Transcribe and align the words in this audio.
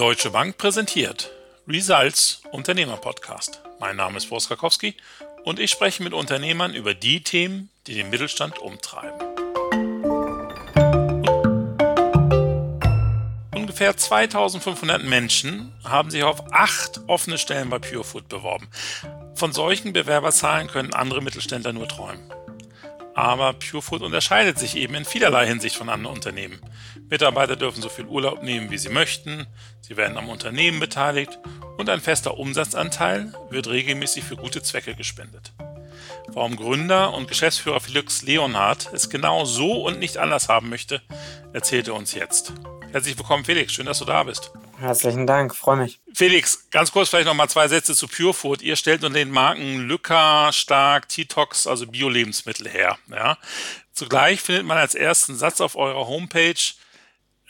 Deutsche 0.00 0.30
Bank 0.30 0.56
präsentiert 0.56 1.30
Results 1.68 2.40
Unternehmer 2.52 2.96
Podcast. 2.96 3.60
Mein 3.80 3.96
Name 3.96 4.16
ist 4.16 4.30
Boris 4.30 4.48
Krakowski 4.48 4.94
und 5.44 5.60
ich 5.60 5.70
spreche 5.70 6.02
mit 6.02 6.14
Unternehmern 6.14 6.72
über 6.72 6.94
die 6.94 7.22
Themen, 7.22 7.68
die 7.86 7.92
den 7.96 8.08
Mittelstand 8.08 8.58
umtreiben. 8.60 9.20
Ungefähr 13.54 13.94
2500 13.94 15.04
Menschen 15.04 15.74
haben 15.84 16.10
sich 16.10 16.22
auf 16.22 16.50
acht 16.50 17.02
offene 17.06 17.36
Stellen 17.36 17.68
bei 17.68 17.78
PureFood 17.78 18.26
beworben. 18.26 18.68
Von 19.34 19.52
solchen 19.52 19.92
Bewerberzahlen 19.92 20.68
können 20.68 20.94
andere 20.94 21.20
Mittelständler 21.20 21.74
nur 21.74 21.88
träumen. 21.88 22.22
Aber 23.20 23.52
PureFood 23.52 24.00
unterscheidet 24.00 24.58
sich 24.58 24.76
eben 24.76 24.94
in 24.94 25.04
vielerlei 25.04 25.46
Hinsicht 25.46 25.76
von 25.76 25.90
anderen 25.90 26.16
Unternehmen. 26.16 26.58
Mitarbeiter 27.10 27.54
dürfen 27.54 27.82
so 27.82 27.90
viel 27.90 28.06
Urlaub 28.06 28.42
nehmen, 28.42 28.70
wie 28.70 28.78
sie 28.78 28.88
möchten, 28.88 29.46
sie 29.82 29.98
werden 29.98 30.16
am 30.16 30.30
Unternehmen 30.30 30.80
beteiligt 30.80 31.38
und 31.76 31.90
ein 31.90 32.00
fester 32.00 32.38
Umsatzanteil 32.38 33.34
wird 33.50 33.68
regelmäßig 33.68 34.24
für 34.24 34.36
gute 34.36 34.62
Zwecke 34.62 34.94
gespendet. 34.94 35.52
Warum 36.28 36.56
Gründer 36.56 37.12
und 37.12 37.28
Geschäftsführer 37.28 37.80
Felix 37.80 38.22
Leonhardt 38.22 38.88
es 38.94 39.10
genau 39.10 39.44
so 39.44 39.84
und 39.84 39.98
nicht 39.98 40.16
anders 40.16 40.48
haben 40.48 40.70
möchte, 40.70 41.02
erzählt 41.52 41.88
er 41.88 41.96
uns 41.96 42.14
jetzt. 42.14 42.54
Herzlich 42.90 43.18
willkommen, 43.18 43.44
Felix. 43.44 43.74
Schön, 43.74 43.84
dass 43.84 43.98
du 43.98 44.06
da 44.06 44.22
bist. 44.22 44.50
Herzlichen 44.80 45.26
Dank, 45.26 45.54
freue 45.54 45.76
mich. 45.76 46.00
Felix, 46.14 46.70
ganz 46.70 46.90
kurz 46.90 47.10
vielleicht 47.10 47.26
noch 47.26 47.34
mal 47.34 47.48
zwei 47.48 47.68
Sätze 47.68 47.94
zu 47.94 48.08
PureFood. 48.08 48.62
Ihr 48.62 48.76
stellt 48.76 49.04
unter 49.04 49.18
den 49.18 49.30
Marken 49.30 49.86
Lücker, 49.86 50.50
Stark, 50.52 51.06
T-Tox, 51.10 51.66
also 51.66 51.86
Bio-Lebensmittel 51.86 52.66
her. 52.66 52.98
Ja. 53.10 53.36
Zugleich 53.92 54.40
findet 54.40 54.64
man 54.64 54.78
als 54.78 54.94
ersten 54.94 55.36
Satz 55.36 55.60
auf 55.60 55.76
eurer 55.76 56.06
Homepage 56.06 56.54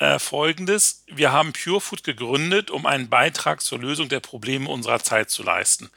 äh, 0.00 0.18
folgendes. 0.18 1.04
Wir 1.06 1.30
haben 1.30 1.52
PureFood 1.52 2.02
gegründet, 2.02 2.72
um 2.72 2.84
einen 2.84 3.09
Beitrag 3.09 3.62
zur 3.62 3.78
Lösung 3.78 4.09
der 4.09 4.20
Probleme 4.20 4.68
unserer 4.68 4.98
Zeit 4.98 5.30
zu 5.30 5.44
leisten. 5.44 5.88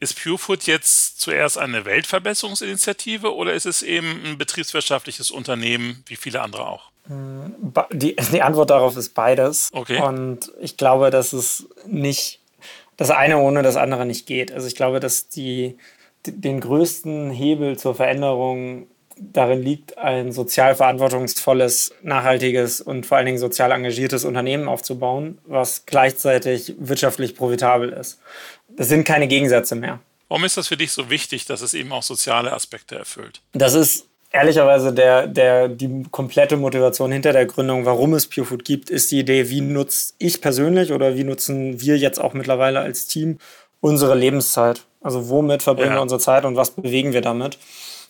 Ist 0.00 0.20
PureFood 0.20 0.64
jetzt 0.64 1.20
zuerst 1.20 1.58
eine 1.58 1.84
Weltverbesserungsinitiative 1.84 3.32
oder 3.32 3.54
ist 3.54 3.66
es 3.66 3.84
eben 3.84 4.20
ein 4.24 4.36
betriebswirtschaftliches 4.36 5.30
Unternehmen 5.30 6.02
wie 6.06 6.16
viele 6.16 6.42
andere 6.42 6.66
auch? 6.66 6.90
Die, 7.08 8.16
die 8.32 8.42
Antwort 8.42 8.70
darauf 8.70 8.96
ist 8.96 9.14
beides. 9.14 9.70
Okay. 9.72 10.00
Und 10.00 10.52
ich 10.60 10.76
glaube, 10.76 11.10
dass 11.10 11.32
es 11.32 11.68
nicht 11.86 12.40
das 12.96 13.10
eine 13.10 13.38
ohne 13.38 13.62
das 13.62 13.76
andere 13.76 14.06
nicht 14.06 14.26
geht. 14.26 14.52
Also 14.52 14.66
ich 14.66 14.74
glaube, 14.74 15.00
dass 15.00 15.28
die, 15.28 15.76
den 16.26 16.60
größten 16.60 17.30
Hebel 17.30 17.78
zur 17.78 17.94
Veränderung 17.94 18.86
darin 19.18 19.62
liegt, 19.62 19.96
ein 19.98 20.32
sozial 20.32 20.74
verantwortungsvolles, 20.74 21.94
nachhaltiges 22.02 22.80
und 22.80 23.06
vor 23.06 23.16
allen 23.16 23.26
Dingen 23.26 23.38
sozial 23.38 23.72
engagiertes 23.72 24.24
Unternehmen 24.24 24.68
aufzubauen, 24.68 25.38
was 25.44 25.86
gleichzeitig 25.86 26.74
wirtschaftlich 26.78 27.34
profitabel 27.34 27.90
ist. 27.90 28.20
Das 28.68 28.88
sind 28.88 29.04
keine 29.04 29.26
Gegensätze 29.26 29.74
mehr. 29.74 30.00
Warum 30.28 30.44
ist 30.44 30.56
das 30.56 30.68
für 30.68 30.76
dich 30.76 30.92
so 30.92 31.08
wichtig, 31.08 31.46
dass 31.46 31.60
es 31.60 31.72
eben 31.72 31.92
auch 31.92 32.02
soziale 32.02 32.52
Aspekte 32.52 32.96
erfüllt? 32.96 33.40
Das 33.52 33.74
ist 33.74 34.06
ehrlicherweise 34.36 34.92
der, 34.92 35.26
der, 35.26 35.68
die 35.68 36.04
komplette 36.10 36.56
Motivation 36.56 37.10
hinter 37.10 37.32
der 37.32 37.46
Gründung, 37.46 37.84
warum 37.84 38.14
es 38.14 38.26
PureFood 38.26 38.64
gibt, 38.64 38.90
ist 38.90 39.10
die 39.10 39.20
Idee, 39.20 39.48
wie 39.50 39.60
nutze 39.60 40.14
ich 40.18 40.40
persönlich 40.40 40.92
oder 40.92 41.16
wie 41.16 41.24
nutzen 41.24 41.80
wir 41.80 41.96
jetzt 41.96 42.20
auch 42.20 42.34
mittlerweile 42.34 42.80
als 42.80 43.06
Team 43.06 43.38
unsere 43.80 44.14
Lebenszeit? 44.14 44.82
Also 45.00 45.28
womit 45.28 45.62
verbringen 45.62 45.92
ja. 45.92 45.96
wir 45.96 46.02
unsere 46.02 46.20
Zeit 46.20 46.44
und 46.44 46.56
was 46.56 46.70
bewegen 46.70 47.12
wir 47.12 47.22
damit? 47.22 47.58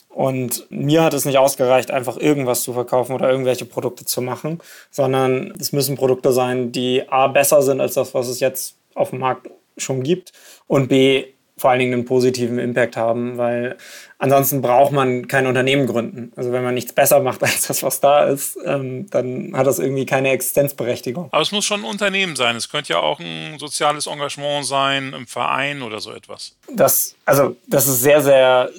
Und 0.08 0.66
mir 0.70 1.04
hat 1.04 1.12
es 1.12 1.26
nicht 1.26 1.36
ausgereicht, 1.36 1.90
einfach 1.90 2.16
irgendwas 2.16 2.62
zu 2.62 2.72
verkaufen 2.72 3.12
oder 3.12 3.30
irgendwelche 3.30 3.66
Produkte 3.66 4.06
zu 4.06 4.22
machen, 4.22 4.60
sondern 4.90 5.52
es 5.60 5.72
müssen 5.72 5.96
Produkte 5.96 6.32
sein, 6.32 6.72
die 6.72 7.06
A 7.08 7.26
besser 7.26 7.60
sind 7.60 7.80
als 7.80 7.94
das, 7.94 8.14
was 8.14 8.28
es 8.28 8.40
jetzt 8.40 8.76
auf 8.94 9.10
dem 9.10 9.18
Markt 9.18 9.50
schon 9.76 10.02
gibt 10.02 10.32
und 10.66 10.88
B 10.88 11.26
vor 11.58 11.70
allen 11.70 11.78
Dingen 11.78 11.94
einen 11.94 12.04
positiven 12.04 12.58
Impact 12.58 12.98
haben, 12.98 13.38
weil 13.38 13.78
ansonsten 14.18 14.60
braucht 14.60 14.92
man 14.92 15.26
kein 15.26 15.46
Unternehmen 15.46 15.86
gründen. 15.86 16.30
Also 16.36 16.52
wenn 16.52 16.62
man 16.62 16.74
nichts 16.74 16.92
besser 16.92 17.20
macht 17.20 17.42
als 17.42 17.66
das, 17.66 17.82
was 17.82 18.00
da 18.00 18.24
ist, 18.24 18.58
ähm, 18.64 19.08
dann 19.10 19.56
hat 19.56 19.66
das 19.66 19.78
irgendwie 19.78 20.04
keine 20.04 20.30
Existenzberechtigung. 20.30 21.28
Aber 21.32 21.40
es 21.40 21.52
muss 21.52 21.64
schon 21.64 21.80
ein 21.80 21.90
Unternehmen 21.90 22.36
sein. 22.36 22.56
Es 22.56 22.68
könnte 22.68 22.92
ja 22.92 23.00
auch 23.00 23.20
ein 23.20 23.58
soziales 23.58 24.06
Engagement 24.06 24.66
sein, 24.66 25.14
im 25.16 25.26
Verein 25.26 25.80
oder 25.80 26.00
so 26.00 26.12
etwas. 26.12 26.56
Das, 26.70 27.14
also 27.24 27.56
das 27.66 27.88
ist 27.88 28.02
sehr, 28.02 28.20
sehr 28.20 28.70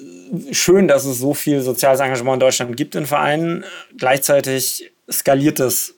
schön, 0.52 0.86
dass 0.86 1.04
es 1.04 1.18
so 1.18 1.34
viel 1.34 1.60
soziales 1.62 1.98
Engagement 1.98 2.34
in 2.34 2.40
Deutschland 2.40 2.76
gibt 2.76 2.94
in 2.94 3.06
Vereinen. 3.06 3.64
Gleichzeitig 3.96 4.92
skaliert 5.10 5.58
es 5.58 5.94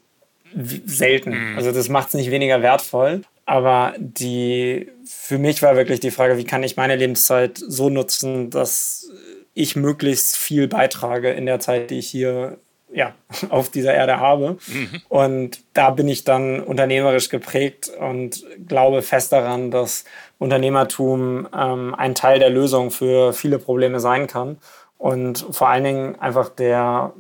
selten. 0.87 1.51
Mhm. 1.51 1.57
Also 1.57 1.73
das 1.73 1.91
macht 1.91 2.09
es 2.09 2.15
nicht 2.15 2.31
weniger 2.31 2.63
wertvoll. 2.63 3.23
Aber 3.47 3.95
die, 3.99 4.89
für 5.05 5.39
mich 5.39 5.63
war 5.63 5.77
wirklich 5.77 6.01
die 6.01 6.11
Frage, 6.11 6.39
wie 6.39 6.45
kann 6.45 6.63
ich 6.63 6.77
meine 6.77 6.97
Lebenszeit 6.97 7.59
so 7.59 7.89
nutzen, 7.89 8.51
dass 8.51 9.11
ich 9.55 9.77
möglichst 9.77 10.37
viel 10.37 10.69
beitrage 10.69 11.31
in 11.31 11.47
der 11.47 11.61
Zeit, 11.61 11.91
die 11.91 11.99
ich 11.99 12.09
hier 12.09 12.59
ja, 12.93 13.15
auf 13.49 13.71
dieser 13.71 13.95
Erde 13.95 14.19
habe. 14.19 14.57
Mhm. 14.67 15.03
Und 15.09 15.61
da 15.75 15.91
bin 15.91 16.09
ich 16.09 16.25
dann 16.25 16.61
unternehmerisch 16.61 17.29
geprägt 17.29 17.91
und 17.99 18.45
glaube 18.67 19.03
fest 19.03 19.33
daran, 19.33 19.71
dass 19.71 20.05
Unternehmertum 20.39 21.49
ähm, 21.57 21.95
ein 21.95 22.15
Teil 22.15 22.39
der 22.39 22.51
Lösung 22.51 22.91
für 22.91 23.33
viele 23.33 23.59
Probleme 23.59 24.01
sein 24.01 24.27
kann. 24.27 24.59
Und 24.99 25.47
vor 25.51 25.69
allen 25.69 25.85
Dingen 25.85 26.21
einfach 26.21 26.51
der 26.51 27.15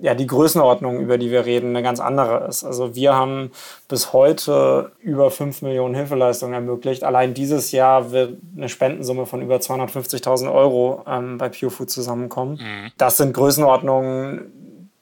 ja, 0.00 0.14
die 0.14 0.26
Größenordnung, 0.26 1.00
über 1.00 1.16
die 1.18 1.30
wir 1.30 1.46
reden, 1.46 1.70
eine 1.70 1.82
ganz 1.82 2.00
andere 2.00 2.46
ist. 2.48 2.64
Also 2.64 2.94
wir 2.94 3.14
haben 3.14 3.50
bis 3.88 4.12
heute 4.12 4.92
über 5.00 5.30
5 5.30 5.62
Millionen 5.62 5.94
Hilfeleistungen 5.94 6.54
ermöglicht. 6.54 7.02
Allein 7.02 7.34
dieses 7.34 7.72
Jahr 7.72 8.10
wird 8.10 8.36
eine 8.56 8.68
Spendensumme 8.68 9.26
von 9.26 9.40
über 9.40 9.56
250.000 9.56 10.52
Euro 10.52 11.02
ähm, 11.06 11.38
bei 11.38 11.48
PureFood 11.48 11.90
zusammenkommen. 11.90 12.58
Mhm. 12.60 12.90
Das 12.98 13.16
sind 13.16 13.32
Größenordnungen, 13.32 14.52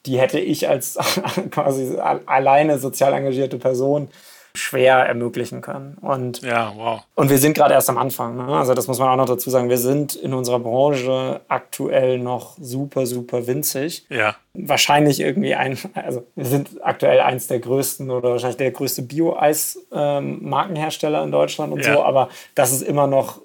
die 0.06 0.19
hätte 0.19 0.38
ich 0.38 0.69
als 0.69 0.99
quasi 1.50 1.97
alleine 2.26 2.78
sozial 2.78 3.12
engagierte 3.15 3.59
Person 3.59 4.09
schwer 4.57 4.99
ermöglichen 4.99 5.63
können. 5.63 5.97
Und, 6.01 6.43
ja, 6.43 6.73
wow. 6.77 7.03
und 7.17 7.29
wir 7.29 7.39
sind 7.39 7.55
gerade 7.55 7.75
erst 7.75 7.91
am 7.91 7.99
Anfang. 7.99 8.37
Ne? 8.37 8.47
Also 8.47 8.73
das 8.75 8.87
muss 8.87 9.01
man 9.01 9.09
auch 9.09 9.17
noch 9.17 9.27
dazu 9.27 9.51
sagen. 9.51 9.69
Wir 9.69 9.79
sind 9.79 10.15
in 10.15 10.33
unserer 10.33 10.61
Branche 10.61 11.41
aktuell 11.49 12.19
noch 12.19 12.57
super, 12.61 13.05
super 13.07 13.49
winzig. 13.49 14.07
Ja. 14.11 14.37
Wahrscheinlich 14.53 15.19
irgendwie 15.19 15.57
ein, 15.57 15.77
also 15.95 16.25
wir 16.37 16.45
sind 16.45 16.71
aktuell 16.85 17.19
eins 17.21 17.49
der 17.49 17.59
größten 17.59 18.11
oder 18.11 18.31
wahrscheinlich 18.31 18.59
der 18.59 18.71
größte 18.71 19.03
Bio-Eis-Markenhersteller 19.03 21.19
ähm, 21.19 21.25
in 21.25 21.33
Deutschland 21.33 21.73
und 21.73 21.85
ja. 21.85 21.95
so, 21.95 22.05
aber 22.05 22.29
das 22.55 22.71
ist 22.71 22.83
immer 22.83 23.09
noch 23.09 23.41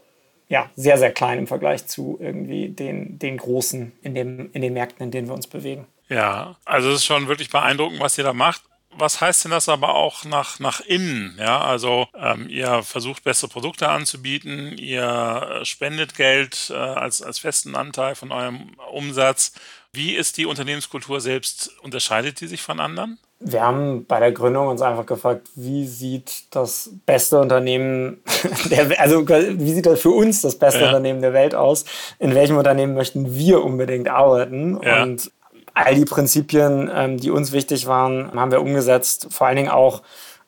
ja, 0.48 0.70
sehr, 0.76 1.00
sehr 1.00 1.12
klein 1.12 1.40
im 1.40 1.48
Vergleich 1.48 1.88
zu 1.88 2.20
irgendwie 2.22 2.70
den, 2.70 3.18
den 3.18 3.38
großen 3.38 3.94
in, 4.04 4.14
dem, 4.14 4.52
in 4.54 4.62
den 4.62 4.74
Märkten, 4.74 5.06
in 5.06 5.12
denen 5.12 5.28
wir 5.28 5.34
uns 5.34 5.48
bewegen. 5.48 5.88
Ja, 6.08 6.56
also 6.66 6.90
es 6.90 6.98
ist 6.98 7.06
schon 7.06 7.28
wirklich 7.28 7.50
beeindruckend, 7.50 8.00
was 8.00 8.16
ihr 8.18 8.24
da 8.24 8.34
macht 8.34 8.69
was 9.00 9.22
heißt 9.22 9.46
denn 9.46 9.52
das 9.52 9.70
aber 9.70 9.96
auch 9.96 10.26
nach, 10.26 10.60
nach 10.60 10.82
innen? 10.82 11.38
Ja, 11.40 11.62
also 11.62 12.08
ähm, 12.16 12.48
ihr 12.50 12.84
versucht 12.84 13.24
bessere 13.24 13.50
Produkte 13.50 13.90
anzubieten, 13.90 14.78
ihr 14.78 15.62
äh, 15.62 15.66
spendet 15.66 16.16
Geld 16.16 16.72
äh, 16.72 16.76
als, 16.76 17.22
als 17.22 17.40
festen 17.40 17.76
Anteil 17.76 18.16
von 18.16 18.32
eurem 18.32 18.72
Umsatz. 18.92 19.54
Wie 19.92 20.16
ist 20.16 20.38
die 20.38 20.46
Unternehmenskultur 20.46 21.20
selbst? 21.20 21.72
Unterscheidet 21.82 22.42
die 22.42 22.48
sich 22.48 22.62
von 22.62 22.80
anderen? 22.80 23.18
Wir 23.42 23.62
haben 23.62 24.06
bei 24.06 24.20
der 24.20 24.34
Gründung 24.34 24.68
uns 24.68 24.82
einfach 24.82 25.06
gefragt, 25.06 25.48
wie 25.56 25.88
sieht 25.88 26.54
das 26.54 26.92
beste 27.06 27.40
Unternehmen, 27.40 28.22
der, 28.70 29.00
also 29.00 29.28
wie 29.28 29.74
sieht 29.74 29.86
das 29.86 30.02
für 30.02 30.12
uns 30.12 30.42
das 30.42 30.60
beste 30.60 30.82
ja. 30.82 30.88
Unternehmen 30.88 31.22
der 31.22 31.32
Welt 31.34 31.56
aus? 31.56 31.86
In 32.20 32.36
welchem 32.36 32.58
Unternehmen 32.58 32.96
möchten 32.96 33.34
wir 33.34 33.64
unbedingt 33.64 34.10
arbeiten? 34.10 34.80
Ja. 34.84 35.04
Und 35.04 35.32
all 35.74 35.96
die 35.96 36.06
Prinzipien, 36.06 36.90
ähm, 36.94 37.18
die 37.18 37.32
uns 37.32 37.52
wichtig 37.52 37.88
waren, 37.88 38.32
haben 38.34 38.52
wir 38.52 38.62
umgesetzt. 38.62 39.28
Vor 39.32 39.48
allen 39.48 39.56
Dingen 39.56 39.70
auch, 39.70 40.02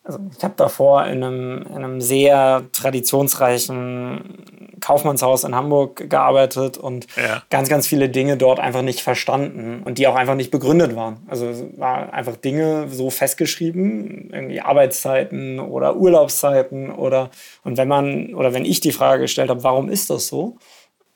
also 0.03 0.19
ich 0.35 0.43
habe 0.43 0.53
davor 0.57 1.05
in 1.05 1.23
einem, 1.23 1.61
in 1.63 1.75
einem 1.75 2.01
sehr 2.01 2.63
traditionsreichen 2.71 4.71
Kaufmannshaus 4.81 5.43
in 5.43 5.55
Hamburg 5.55 6.09
gearbeitet 6.09 6.77
und 6.77 7.07
ja. 7.15 7.43
ganz, 7.49 7.69
ganz 7.69 7.87
viele 7.87 8.09
Dinge 8.09 8.35
dort 8.35 8.59
einfach 8.59 8.81
nicht 8.81 9.01
verstanden 9.01 9.83
und 9.85 9.97
die 9.97 10.07
auch 10.07 10.15
einfach 10.15 10.35
nicht 10.35 10.51
begründet 10.51 10.95
waren. 10.95 11.17
Also 11.27 11.47
es 11.47 11.63
waren 11.77 12.09
einfach 12.09 12.35
Dinge 12.35 12.87
so 12.89 13.09
festgeschrieben, 13.09 14.31
irgendwie 14.33 14.59
Arbeitszeiten 14.59 15.59
oder 15.59 15.95
Urlaubszeiten 15.95 16.91
oder 16.91 17.29
und 17.63 17.77
wenn 17.77 17.87
man 17.87 18.33
oder 18.33 18.53
wenn 18.53 18.65
ich 18.65 18.79
die 18.79 18.91
Frage 18.91 19.21
gestellt 19.21 19.49
habe, 19.49 19.63
warum 19.63 19.89
ist 19.89 20.09
das 20.09 20.27
so, 20.27 20.57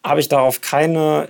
habe 0.03 0.19
ich 0.19 0.29
darauf 0.29 0.61
keine 0.61 1.29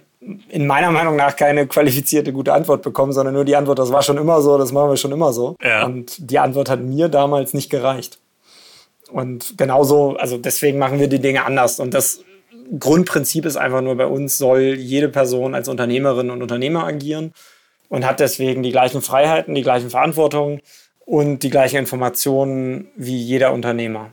in 0.49 0.65
meiner 0.65 0.91
Meinung 0.91 1.15
nach 1.15 1.35
keine 1.35 1.67
qualifizierte 1.67 2.33
gute 2.33 2.53
Antwort 2.53 2.81
bekommen, 2.81 3.11
sondern 3.11 3.35
nur 3.35 3.45
die 3.45 3.55
Antwort, 3.55 3.79
das 3.79 3.91
war 3.91 4.01
schon 4.01 4.17
immer 4.17 4.41
so, 4.41 4.57
das 4.57 4.71
machen 4.71 4.89
wir 4.89 4.97
schon 4.97 5.11
immer 5.11 5.33
so. 5.33 5.55
Ja. 5.61 5.85
Und 5.85 6.31
die 6.31 6.39
Antwort 6.39 6.69
hat 6.69 6.81
mir 6.81 7.09
damals 7.09 7.53
nicht 7.53 7.69
gereicht. 7.69 8.19
Und 9.11 9.57
genauso, 9.57 10.15
also 10.17 10.37
deswegen 10.37 10.79
machen 10.79 10.99
wir 10.99 11.07
die 11.07 11.19
Dinge 11.19 11.45
anders. 11.45 11.79
Und 11.79 11.93
das 11.93 12.21
Grundprinzip 12.79 13.45
ist 13.45 13.55
einfach 13.55 13.81
nur 13.81 13.95
bei 13.95 14.07
uns, 14.07 14.37
soll 14.37 14.75
jede 14.77 15.09
Person 15.09 15.53
als 15.53 15.67
Unternehmerin 15.67 16.31
und 16.31 16.41
Unternehmer 16.41 16.85
agieren 16.85 17.31
und 17.89 18.05
hat 18.05 18.19
deswegen 18.19 18.63
die 18.63 18.71
gleichen 18.71 19.01
Freiheiten, 19.01 19.53
die 19.53 19.61
gleichen 19.61 19.91
Verantwortungen 19.91 20.61
und 21.05 21.43
die 21.43 21.51
gleichen 21.51 21.77
Informationen 21.77 22.87
wie 22.95 23.17
jeder 23.17 23.53
Unternehmer. 23.53 24.11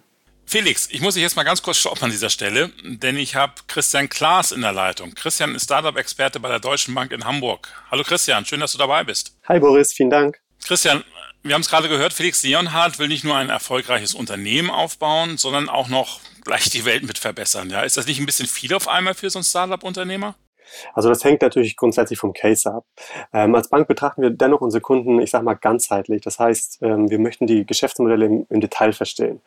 Felix, 0.53 0.87
ich 0.93 1.01
muss 1.01 1.15
dich 1.15 1.23
jetzt 1.23 1.35
mal 1.35 1.45
ganz 1.45 1.63
kurz 1.63 1.79
stoppen 1.79 2.05
an 2.05 2.11
dieser 2.11 2.29
Stelle, 2.29 2.69
denn 2.85 3.17
ich 3.17 3.37
habe 3.37 3.55
Christian 3.69 4.11
Klaas 4.11 4.53
in 4.53 4.61
der 4.61 4.75
Leitung. 4.75 5.15
Christian 5.15 5.55
ist 5.55 5.65
Startup-Experte 5.65 6.41
bei 6.41 6.51
der 6.51 6.61
Deutschen 6.61 6.95
Bank 6.95 7.11
in 7.11 7.25
Hamburg. 7.25 7.69
Hallo 7.91 8.03
Christian, 8.03 8.45
schön, 8.45 8.61
dass 8.61 8.73
du 8.73 8.77
dabei 8.77 9.03
bist. 9.03 9.35
Hi 9.49 9.59
Boris, 9.59 9.95
vielen 9.95 10.11
Dank. 10.11 10.43
Christian, 10.63 11.05
wir 11.43 11.55
haben 11.55 11.63
es 11.63 11.71
gerade 11.71 11.89
gehört, 11.89 12.13
Felix 12.13 12.43
Leonhardt 12.43 12.99
will 12.99 13.09
nicht 13.09 13.25
nur 13.25 13.35
ein 13.35 13.49
erfolgreiches 13.49 14.13
Unternehmen 14.13 14.69
aufbauen, 14.69 15.39
sondern 15.39 15.71
auch 15.71 15.89
noch 15.89 16.21
gleich 16.45 16.69
die 16.69 16.85
Welt 16.85 17.05
mit 17.05 17.17
verbessern. 17.17 17.71
Ja, 17.71 17.81
ist 17.81 17.97
das 17.97 18.07
nicht 18.07 18.21
ein 18.21 18.27
bisschen 18.27 18.47
viel 18.47 18.75
auf 18.75 18.89
einmal 18.89 19.15
für 19.15 19.31
so 19.31 19.39
einen 19.39 19.45
Startup-Unternehmer? 19.45 20.35
Also 20.93 21.09
das 21.09 21.25
hängt 21.25 21.41
natürlich 21.41 21.77
grundsätzlich 21.77 22.19
vom 22.19 22.35
Case 22.35 22.71
ab. 22.71 22.85
Ähm, 23.33 23.55
als 23.55 23.71
Bank 23.71 23.89
betrachten 23.89 24.21
wir 24.21 24.29
dennoch 24.29 24.61
unsere 24.61 24.83
Kunden, 24.83 25.19
ich 25.21 25.31
sage 25.31 25.47
mal, 25.47 25.55
ganzheitlich. 25.55 26.21
Das 26.21 26.39
heißt, 26.39 26.81
ähm, 26.83 27.11
wir 27.11 27.19
möchten 27.19 27.47
die 27.47 27.65
Geschäftsmodelle 27.65 28.27
im, 28.27 28.47
im 28.51 28.61
Detail 28.61 28.93
verstehen. 28.93 29.41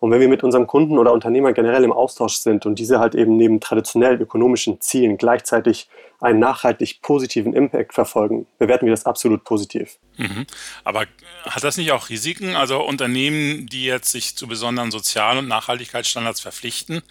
Und 0.00 0.10
wenn 0.10 0.20
wir 0.20 0.28
mit 0.28 0.42
unserem 0.42 0.66
Kunden 0.66 0.98
oder 0.98 1.12
Unternehmer 1.12 1.52
generell 1.52 1.84
im 1.84 1.92
Austausch 1.92 2.36
sind 2.36 2.64
und 2.64 2.78
diese 2.78 2.98
halt 2.98 3.14
eben 3.14 3.36
neben 3.36 3.60
traditionell 3.60 4.20
ökonomischen 4.20 4.80
Zielen 4.80 5.18
gleichzeitig 5.18 5.88
einen 6.20 6.38
nachhaltig 6.38 7.02
positiven 7.02 7.52
Impact 7.52 7.92
verfolgen, 7.92 8.46
bewerten 8.58 8.86
wir 8.86 8.92
das 8.92 9.04
absolut 9.04 9.44
positiv. 9.44 9.98
Mhm. 10.16 10.46
Aber 10.84 11.04
hat 11.44 11.64
das 11.64 11.76
nicht 11.76 11.92
auch 11.92 12.08
Risiken? 12.08 12.56
Also 12.56 12.82
Unternehmen, 12.82 13.66
die 13.66 13.84
jetzt 13.84 14.10
sich 14.10 14.36
zu 14.36 14.46
besonderen 14.46 14.90
Sozial- 14.90 15.38
und 15.38 15.48
Nachhaltigkeitsstandards 15.48 16.40
verpflichten, 16.40 17.02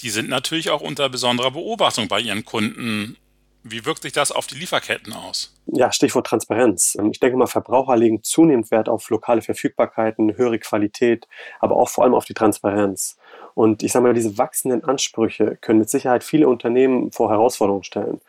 die 0.00 0.10
sind 0.10 0.28
natürlich 0.28 0.70
auch 0.70 0.80
unter 0.80 1.08
besonderer 1.08 1.50
Beobachtung 1.50 2.08
bei 2.08 2.20
ihren 2.20 2.44
Kunden. 2.44 3.16
Wie 3.64 3.84
wirkt 3.84 4.02
sich 4.02 4.12
das 4.12 4.32
auf 4.32 4.48
die 4.48 4.56
Lieferketten 4.56 5.12
aus? 5.12 5.54
Ja, 5.66 5.92
Stichwort 5.92 6.26
Transparenz. 6.26 6.96
Ich 7.12 7.20
denke 7.20 7.36
mal, 7.36 7.46
Verbraucher 7.46 7.96
legen 7.96 8.22
zunehmend 8.24 8.70
Wert 8.72 8.88
auf 8.88 9.08
lokale 9.08 9.40
Verfügbarkeiten, 9.40 10.36
höhere 10.36 10.58
Qualität, 10.58 11.28
aber 11.60 11.76
auch 11.76 11.88
vor 11.88 12.02
allem 12.02 12.14
auf 12.14 12.24
die 12.24 12.34
Transparenz. 12.34 13.16
Und 13.54 13.82
ich 13.82 13.92
sage 13.92 14.04
mal, 14.04 14.14
diese 14.14 14.38
wachsenden 14.38 14.84
Ansprüche 14.84 15.56
können 15.60 15.78
mit 15.78 15.90
Sicherheit 15.90 16.24
viele 16.24 16.48
Unternehmen 16.48 17.12
vor 17.12 17.30
Herausforderungen 17.30 17.84
stellen. 17.84 18.20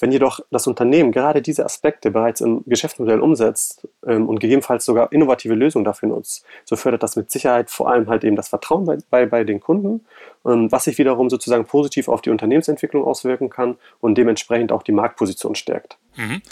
Wenn 0.00 0.12
jedoch 0.12 0.40
das 0.50 0.66
Unternehmen 0.68 1.10
gerade 1.10 1.42
diese 1.42 1.64
Aspekte 1.64 2.12
bereits 2.12 2.40
im 2.40 2.62
Geschäftsmodell 2.66 3.20
umsetzt 3.20 3.88
ähm, 4.06 4.28
und 4.28 4.38
gegebenenfalls 4.38 4.84
sogar 4.84 5.12
innovative 5.12 5.54
Lösungen 5.54 5.84
dafür 5.84 6.10
nutzt, 6.10 6.44
so 6.64 6.76
fördert 6.76 7.02
das 7.02 7.16
mit 7.16 7.30
Sicherheit 7.32 7.68
vor 7.70 7.90
allem 7.90 8.08
halt 8.08 8.22
eben 8.22 8.36
das 8.36 8.48
Vertrauen 8.48 8.84
bei, 8.84 8.98
bei, 9.10 9.26
bei 9.26 9.42
den 9.42 9.58
Kunden, 9.58 10.06
ähm, 10.46 10.70
was 10.70 10.84
sich 10.84 10.98
wiederum 10.98 11.30
sozusagen 11.30 11.64
positiv 11.64 12.08
auf 12.08 12.20
die 12.20 12.30
Unternehmensentwicklung 12.30 13.04
auswirken 13.04 13.50
kann 13.50 13.76
und 14.00 14.16
dementsprechend 14.16 14.70
auch 14.70 14.84
die 14.84 14.92
Marktposition 14.92 15.56
stärkt. 15.56 15.98
Mhm. 16.14 16.42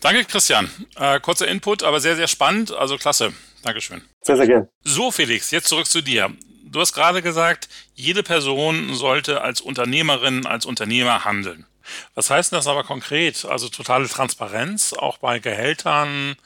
Danke, 0.00 0.24
Christian. 0.24 0.68
Äh, 0.98 1.20
kurzer 1.20 1.46
Input, 1.46 1.84
aber 1.84 2.00
sehr, 2.00 2.16
sehr 2.16 2.28
spannend. 2.28 2.74
Also 2.74 2.96
klasse. 2.96 3.32
Dankeschön. 3.62 4.02
Sehr, 4.22 4.36
sehr 4.36 4.46
gern. 4.46 4.68
So, 4.82 5.12
Felix, 5.12 5.52
jetzt 5.52 5.68
zurück 5.68 5.86
zu 5.86 6.02
dir. 6.02 6.30
Du 6.76 6.82
hast 6.82 6.92
gerade 6.92 7.22
gesagt, 7.22 7.70
jede 7.94 8.22
Person 8.22 8.92
sollte 8.92 9.40
als 9.40 9.62
Unternehmerin, 9.62 10.44
als 10.44 10.66
Unternehmer 10.66 11.24
handeln. 11.24 11.64
Was 12.14 12.28
heißt 12.28 12.52
das 12.52 12.66
aber 12.66 12.84
konkret? 12.84 13.46
Also 13.46 13.70
totale 13.70 14.06
Transparenz, 14.06 14.92
auch 14.92 15.16
bei 15.16 15.38
Gehältern, 15.38 16.36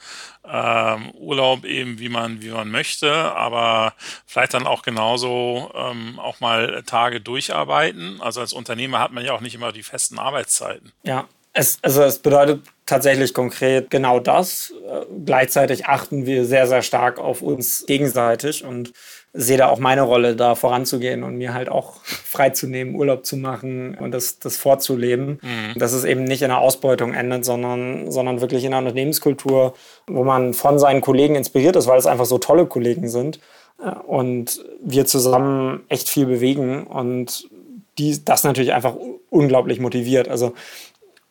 ähm, 0.49 1.11
Urlaub 1.15 1.65
eben, 1.65 1.99
wie 1.99 2.07
man, 2.07 2.41
wie 2.41 2.51
man 2.51 2.71
möchte, 2.71 3.11
aber 3.11 3.93
vielleicht 4.25 4.53
dann 4.53 4.67
auch 4.67 4.83
genauso 4.83 5.69
ähm, 5.75 6.17
auch 6.17 6.39
mal 6.39 6.81
Tage 6.83 7.19
durcharbeiten. 7.19 8.21
Also 8.21 8.39
als 8.39 8.53
Unternehmer 8.53 8.99
hat 8.99 9.11
man 9.11 9.25
ja 9.25 9.33
auch 9.33 9.41
nicht 9.41 9.55
immer 9.55 9.73
die 9.73 9.83
festen 9.83 10.17
Arbeitszeiten. 10.17 10.93
Ja, 11.03 11.27
es, 11.51 11.79
also 11.81 12.03
es 12.03 12.19
bedeutet 12.19 12.61
tatsächlich 12.85 13.33
konkret 13.33 13.89
genau 13.89 14.21
das. 14.21 14.73
Äh, 14.89 15.01
gleichzeitig 15.25 15.87
achten 15.87 16.25
wir 16.25 16.45
sehr, 16.45 16.67
sehr 16.67 16.83
stark 16.83 17.19
auf 17.19 17.41
uns 17.41 17.85
gegenseitig 17.85 18.63
und 18.63 18.93
sehe 19.33 19.57
da 19.57 19.69
auch 19.69 19.79
meine 19.79 20.01
Rolle, 20.01 20.35
da 20.35 20.55
voranzugehen 20.55 21.23
und 21.23 21.37
mir 21.37 21.53
halt 21.53 21.69
auch 21.69 22.03
freizunehmen, 22.03 22.95
Urlaub 22.95 23.25
zu 23.25 23.37
machen 23.37 23.95
und 23.95 24.11
das, 24.11 24.39
das 24.39 24.57
vorzuleben. 24.57 25.39
Mhm. 25.41 25.79
Dass 25.79 25.93
es 25.93 26.03
eben 26.03 26.25
nicht 26.25 26.41
in 26.41 26.51
einer 26.51 26.59
Ausbeutung 26.59 27.13
endet, 27.13 27.45
sondern, 27.45 28.11
sondern 28.11 28.41
wirklich 28.41 28.65
in 28.65 28.73
einer 28.73 28.85
Unternehmenskultur, 28.85 29.73
wo 30.07 30.23
man 30.23 30.53
von 30.53 30.79
seinen 30.79 31.01
Kollegen 31.01 31.35
inspiriert 31.35 31.77
ist, 31.77 31.87
weil 31.87 31.97
es 31.97 32.07
einfach 32.07 32.25
so 32.25 32.39
tolle 32.39 32.65
Kollegen 32.65 33.07
sind 33.07 33.39
äh, 33.81 33.91
und 34.05 34.65
wir 34.83 35.05
zusammen 35.05 35.81
echt 35.87 36.09
viel 36.09 36.25
bewegen 36.25 36.83
und 36.83 37.49
die, 37.97 38.23
das 38.23 38.43
natürlich 38.43 38.73
einfach 38.73 38.95
unglaublich 39.29 39.79
motiviert. 39.79 40.27
Also 40.27 40.53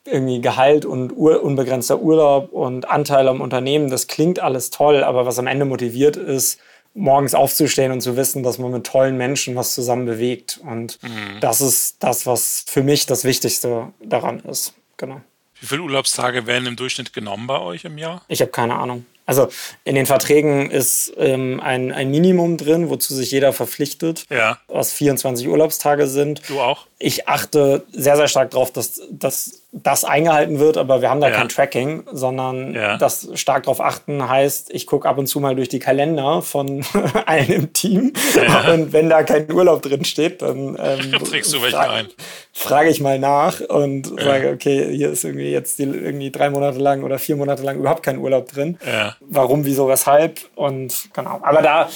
irgendwie 0.06 0.40
Gehalt 0.40 0.86
und 0.86 1.12
Ur 1.12 1.42
unbegrenzter 1.42 2.00
Urlaub 2.00 2.52
und 2.52 2.88
Anteil 2.88 3.28
am 3.28 3.42
Unternehmen, 3.42 3.90
das 3.90 4.06
klingt 4.06 4.40
alles 4.40 4.70
toll, 4.70 5.04
aber 5.04 5.26
was 5.26 5.38
am 5.38 5.46
Ende 5.46 5.66
motiviert 5.66 6.16
ist, 6.16 6.58
morgens 6.94 7.34
aufzustehen 7.34 7.92
und 7.92 8.00
zu 8.00 8.16
wissen, 8.16 8.42
dass 8.42 8.58
man 8.58 8.72
mit 8.72 8.86
tollen 8.86 9.16
Menschen 9.16 9.56
was 9.56 9.74
zusammen 9.74 10.06
bewegt. 10.06 10.60
Und 10.64 11.02
mhm. 11.02 11.40
das 11.40 11.60
ist 11.60 12.02
das, 12.02 12.26
was 12.26 12.64
für 12.66 12.82
mich 12.82 13.06
das 13.06 13.24
Wichtigste 13.24 13.92
daran 14.02 14.40
ist. 14.40 14.74
Genau. 14.96 15.20
Wie 15.60 15.66
viele 15.66 15.82
Urlaubstage 15.82 16.46
werden 16.46 16.66
im 16.66 16.76
Durchschnitt 16.76 17.12
genommen 17.12 17.46
bei 17.46 17.58
euch 17.58 17.84
im 17.84 17.98
Jahr? 17.98 18.22
Ich 18.28 18.40
habe 18.40 18.50
keine 18.50 18.76
Ahnung. 18.76 19.04
Also 19.26 19.48
in 19.84 19.94
den 19.94 20.06
Verträgen 20.06 20.70
ist 20.70 21.12
ähm, 21.16 21.60
ein, 21.60 21.92
ein 21.92 22.10
Minimum 22.10 22.56
drin, 22.56 22.90
wozu 22.90 23.14
sich 23.14 23.30
jeder 23.30 23.52
verpflichtet, 23.52 24.26
ja. 24.28 24.58
was 24.66 24.92
24 24.92 25.46
Urlaubstage 25.46 26.08
sind. 26.08 26.42
Du 26.48 26.60
auch? 26.60 26.86
Ich 26.98 27.28
achte 27.28 27.86
sehr, 27.92 28.16
sehr 28.16 28.26
stark 28.26 28.50
darauf, 28.50 28.72
dass, 28.72 29.02
dass 29.10 29.59
das 29.72 30.04
eingehalten 30.04 30.58
wird, 30.58 30.76
aber 30.76 31.00
wir 31.00 31.10
haben 31.10 31.20
da 31.20 31.28
ja. 31.28 31.36
kein 31.36 31.48
Tracking, 31.48 32.02
sondern 32.10 32.74
ja. 32.74 32.96
das 32.96 33.28
stark 33.34 33.62
darauf 33.64 33.80
achten 33.80 34.28
heißt, 34.28 34.72
ich 34.72 34.84
gucke 34.86 35.08
ab 35.08 35.16
und 35.16 35.28
zu 35.28 35.38
mal 35.38 35.54
durch 35.54 35.68
die 35.68 35.78
Kalender 35.78 36.42
von 36.42 36.84
allen 37.26 37.48
im 37.50 37.72
Team 37.72 38.12
ja. 38.34 38.72
und 38.72 38.92
wenn 38.92 39.08
da 39.08 39.22
kein 39.22 39.50
Urlaub 39.52 39.82
drin 39.82 40.04
steht, 40.04 40.42
dann 40.42 40.76
ähm, 40.80 41.12
trägst 41.24 41.52
du 41.52 41.62
welche 41.62 41.78
ein. 41.78 42.08
Frage 42.52 42.90
ich 42.90 43.00
mal 43.00 43.20
nach 43.20 43.60
und 43.60 44.08
sage, 44.20 44.50
okay, 44.50 44.92
hier 44.92 45.10
ist 45.10 45.24
irgendwie 45.24 45.52
jetzt 45.52 45.78
die, 45.78 45.84
irgendwie 45.84 46.32
drei 46.32 46.50
Monate 46.50 46.78
lang 46.78 47.04
oder 47.04 47.20
vier 47.20 47.36
Monate 47.36 47.62
lang 47.62 47.78
überhaupt 47.78 48.02
kein 48.02 48.18
Urlaub 48.18 48.50
drin. 48.50 48.76
Warum, 49.20 49.64
wieso, 49.64 49.88
weshalb 49.88 50.40
und 50.56 51.10
genau. 51.14 51.38
Aber 51.42 51.62
da 51.62 51.88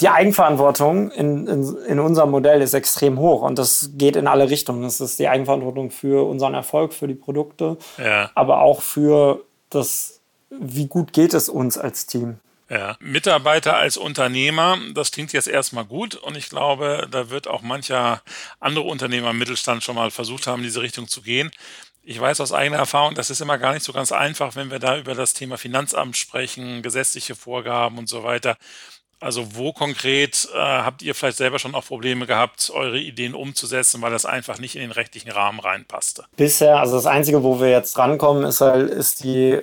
die 0.00 0.08
Eigenverantwortung 0.08 1.10
in, 1.10 1.46
in, 1.46 1.76
in 1.86 1.98
unserem 1.98 2.30
Modell 2.30 2.62
ist 2.62 2.74
extrem 2.74 3.18
hoch 3.18 3.42
und 3.42 3.58
das 3.58 3.90
geht 3.94 4.14
in 4.14 4.28
alle 4.28 4.48
Richtungen. 4.48 4.82
Das 4.82 5.00
ist 5.00 5.18
die 5.18 5.28
Eigenverantwortung 5.28 5.90
für 5.90 6.28
unseren 6.28 6.54
Erfolg, 6.54 6.92
für 6.92 7.08
die 7.08 7.14
Produkte, 7.14 7.76
ja. 7.98 8.30
aber 8.34 8.60
auch 8.60 8.80
für 8.80 9.44
das, 9.70 10.20
wie 10.50 10.86
gut 10.86 11.12
geht 11.12 11.34
es 11.34 11.48
uns 11.48 11.78
als 11.78 12.06
Team. 12.06 12.38
Ja. 12.70 12.96
Mitarbeiter 13.00 13.76
als 13.76 13.96
Unternehmer, 13.96 14.78
das 14.94 15.10
klingt 15.10 15.32
jetzt 15.32 15.48
erstmal 15.48 15.86
gut 15.86 16.14
und 16.14 16.36
ich 16.36 16.50
glaube, 16.50 17.08
da 17.10 17.30
wird 17.30 17.48
auch 17.48 17.62
mancher 17.62 18.22
andere 18.60 18.84
Unternehmer 18.84 19.30
im 19.30 19.38
Mittelstand 19.38 19.82
schon 19.82 19.94
mal 19.94 20.10
versucht 20.10 20.46
haben, 20.46 20.58
in 20.58 20.64
diese 20.64 20.82
Richtung 20.82 21.08
zu 21.08 21.22
gehen. 21.22 21.50
Ich 22.02 22.20
weiß 22.20 22.40
aus 22.40 22.52
eigener 22.52 22.76
Erfahrung, 22.78 23.14
das 23.14 23.30
ist 23.30 23.40
immer 23.40 23.58
gar 23.58 23.72
nicht 23.72 23.84
so 23.84 23.92
ganz 23.92 24.12
einfach, 24.12 24.54
wenn 24.54 24.70
wir 24.70 24.78
da 24.78 24.98
über 24.98 25.14
das 25.14 25.32
Thema 25.32 25.56
Finanzamt 25.56 26.16
sprechen, 26.16 26.82
gesetzliche 26.82 27.34
Vorgaben 27.34 27.98
und 27.98 28.08
so 28.08 28.22
weiter. 28.22 28.56
Also 29.20 29.56
wo 29.56 29.72
konkret 29.72 30.48
äh, 30.54 30.58
habt 30.58 31.02
ihr 31.02 31.14
vielleicht 31.14 31.38
selber 31.38 31.58
schon 31.58 31.74
auch 31.74 31.84
Probleme 31.84 32.26
gehabt, 32.26 32.70
eure 32.72 32.98
Ideen 32.98 33.34
umzusetzen, 33.34 34.00
weil 34.00 34.12
das 34.12 34.24
einfach 34.24 34.58
nicht 34.60 34.76
in 34.76 34.80
den 34.80 34.92
rechtlichen 34.92 35.30
Rahmen 35.30 35.58
reinpasste? 35.58 36.24
Bisher, 36.36 36.78
also 36.78 36.94
das 36.94 37.06
Einzige, 37.06 37.42
wo 37.42 37.60
wir 37.60 37.70
jetzt 37.70 37.98
rankommen, 37.98 38.44
ist, 38.44 38.60
halt, 38.60 38.90
ist 38.90 39.24
die 39.24 39.60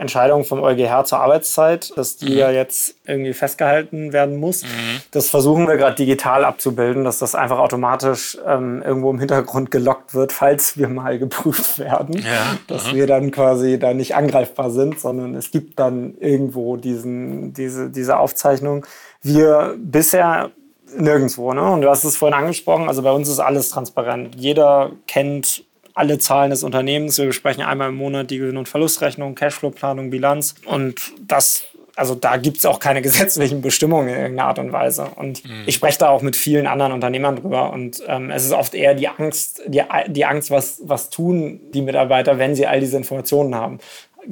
Entscheidung 0.00 0.44
vom 0.44 0.62
EuGH 0.62 1.04
zur 1.04 1.20
Arbeitszeit, 1.20 1.96
dass 1.96 2.16
die 2.16 2.30
mhm. 2.30 2.38
ja 2.38 2.50
jetzt 2.50 2.94
irgendwie 3.06 3.32
festgehalten 3.32 4.12
werden 4.12 4.38
muss. 4.38 4.62
Mhm. 4.62 5.00
Das 5.10 5.28
versuchen 5.28 5.68
wir 5.68 5.76
gerade 5.76 5.96
digital 5.96 6.44
abzubilden, 6.44 7.04
dass 7.04 7.18
das 7.18 7.34
einfach 7.34 7.58
automatisch 7.58 8.38
ähm, 8.46 8.82
irgendwo 8.82 9.10
im 9.10 9.18
Hintergrund 9.18 9.70
gelockt 9.70 10.14
wird, 10.14 10.32
falls 10.32 10.78
wir 10.78 10.88
mal 10.88 11.18
geprüft 11.18 11.78
werden. 11.78 12.18
Ja. 12.18 12.56
Dass 12.66 12.92
mhm. 12.92 12.96
wir 12.96 13.06
dann 13.06 13.30
quasi 13.30 13.78
da 13.78 13.94
nicht 13.94 14.16
angreifbar 14.16 14.70
sind, 14.70 14.98
sondern 14.98 15.34
es 15.34 15.50
gibt 15.50 15.78
dann 15.78 16.14
irgendwo 16.18 16.76
diesen, 16.76 17.52
diese, 17.52 17.90
diese 17.90 18.18
Aufzeichnung. 18.18 18.86
Wir 19.22 19.74
bisher 19.78 20.50
nirgendwo, 20.96 21.52
ne? 21.52 21.70
Und 21.70 21.82
du 21.82 21.88
hast 21.88 22.04
es 22.04 22.16
vorhin 22.16 22.36
angesprochen, 22.36 22.88
also 22.88 23.02
bei 23.02 23.12
uns 23.12 23.28
ist 23.28 23.38
alles 23.38 23.68
transparent. 23.68 24.34
Jeder 24.36 24.92
kennt 25.06 25.64
alle 26.00 26.18
Zahlen 26.18 26.50
des 26.50 26.62
Unternehmens. 26.62 27.18
Wir 27.18 27.26
besprechen 27.26 27.62
einmal 27.62 27.90
im 27.90 27.96
Monat 27.96 28.30
die 28.30 28.38
Gewinn- 28.38 28.56
und 28.56 28.68
Verlustrechnung, 28.68 29.34
Cashflow-Planung, 29.34 30.08
Bilanz. 30.08 30.54
Und 30.64 31.12
das 31.20 31.64
also 31.96 32.14
da 32.14 32.38
gibt 32.38 32.56
es 32.56 32.64
auch 32.64 32.78
keine 32.78 33.02
gesetzlichen 33.08 33.60
Bestimmungen 33.60 34.08
in 34.08 34.14
irgendeiner 34.14 34.48
Art 34.48 34.58
und 34.58 34.72
Weise. 34.72 35.10
Und 35.16 35.44
mhm. 35.44 35.64
ich 35.66 35.74
spreche 35.74 35.98
da 35.98 36.08
auch 36.08 36.22
mit 36.22 36.34
vielen 36.34 36.66
anderen 36.66 36.92
Unternehmern 36.92 37.36
drüber. 37.36 37.72
Und 37.72 38.02
ähm, 38.06 38.30
es 38.30 38.46
ist 38.46 38.52
oft 38.52 38.74
eher 38.74 38.94
die 38.94 39.08
Angst, 39.08 39.62
die, 39.66 39.82
die 40.06 40.24
Angst, 40.24 40.50
was, 40.50 40.80
was 40.84 41.10
tun 41.10 41.60
die 41.74 41.82
Mitarbeiter, 41.82 42.38
wenn 42.38 42.54
sie 42.54 42.66
all 42.66 42.80
diese 42.80 42.96
Informationen 42.96 43.54
haben 43.54 43.78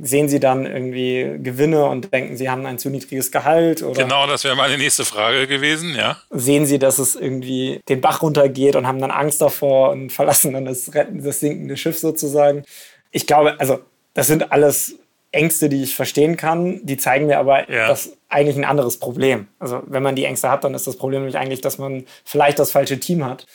sehen 0.00 0.28
Sie 0.28 0.40
dann 0.40 0.66
irgendwie 0.66 1.38
Gewinne 1.42 1.86
und 1.86 2.12
denken, 2.12 2.36
Sie 2.36 2.48
haben 2.48 2.66
ein 2.66 2.78
zu 2.78 2.90
niedriges 2.90 3.32
Gehalt? 3.32 3.82
Oder 3.82 4.02
genau, 4.02 4.26
das 4.26 4.44
wäre 4.44 4.56
meine 4.56 4.78
nächste 4.78 5.04
Frage 5.04 5.46
gewesen, 5.46 5.94
ja. 5.94 6.18
Sehen 6.30 6.66
Sie, 6.66 6.78
dass 6.78 6.98
es 6.98 7.14
irgendwie 7.14 7.80
den 7.88 8.00
Bach 8.00 8.22
runtergeht 8.22 8.76
und 8.76 8.86
haben 8.86 9.00
dann 9.00 9.10
Angst 9.10 9.40
davor 9.40 9.90
und 9.90 10.10
verlassen 10.12 10.52
dann 10.52 10.64
das, 10.64 10.90
das 11.10 11.40
sinkende 11.40 11.76
Schiff 11.76 11.98
sozusagen? 11.98 12.64
Ich 13.10 13.26
glaube, 13.26 13.58
also 13.58 13.80
das 14.14 14.26
sind 14.26 14.52
alles 14.52 14.96
Ängste, 15.30 15.68
die 15.68 15.82
ich 15.82 15.94
verstehen 15.94 16.36
kann, 16.36 16.80
die 16.84 16.96
zeigen 16.96 17.26
mir 17.26 17.38
aber 17.38 17.70
ja. 17.70 17.88
das 17.88 18.16
eigentlich 18.28 18.56
ein 18.56 18.64
anderes 18.64 18.98
Problem. 18.98 19.48
Also 19.58 19.82
wenn 19.86 20.02
man 20.02 20.16
die 20.16 20.24
Ängste 20.24 20.50
hat, 20.50 20.64
dann 20.64 20.74
ist 20.74 20.86
das 20.86 20.96
Problem 20.96 21.20
nämlich 21.20 21.36
eigentlich, 21.36 21.60
dass 21.60 21.78
man 21.78 22.04
vielleicht 22.24 22.58
das 22.58 22.72
falsche 22.72 22.98
Team 22.98 23.24
hat 23.24 23.46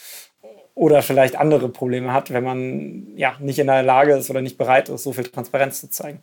oder 0.75 1.01
vielleicht 1.01 1.35
andere 1.35 1.69
Probleme 1.69 2.13
hat, 2.13 2.31
wenn 2.33 2.43
man 2.43 3.07
ja 3.15 3.35
nicht 3.39 3.59
in 3.59 3.67
der 3.67 3.83
Lage 3.83 4.13
ist 4.13 4.29
oder 4.29 4.41
nicht 4.41 4.57
bereit 4.57 4.89
ist, 4.89 5.03
so 5.03 5.13
viel 5.13 5.25
Transparenz 5.25 5.81
zu 5.81 5.89
zeigen. 5.89 6.21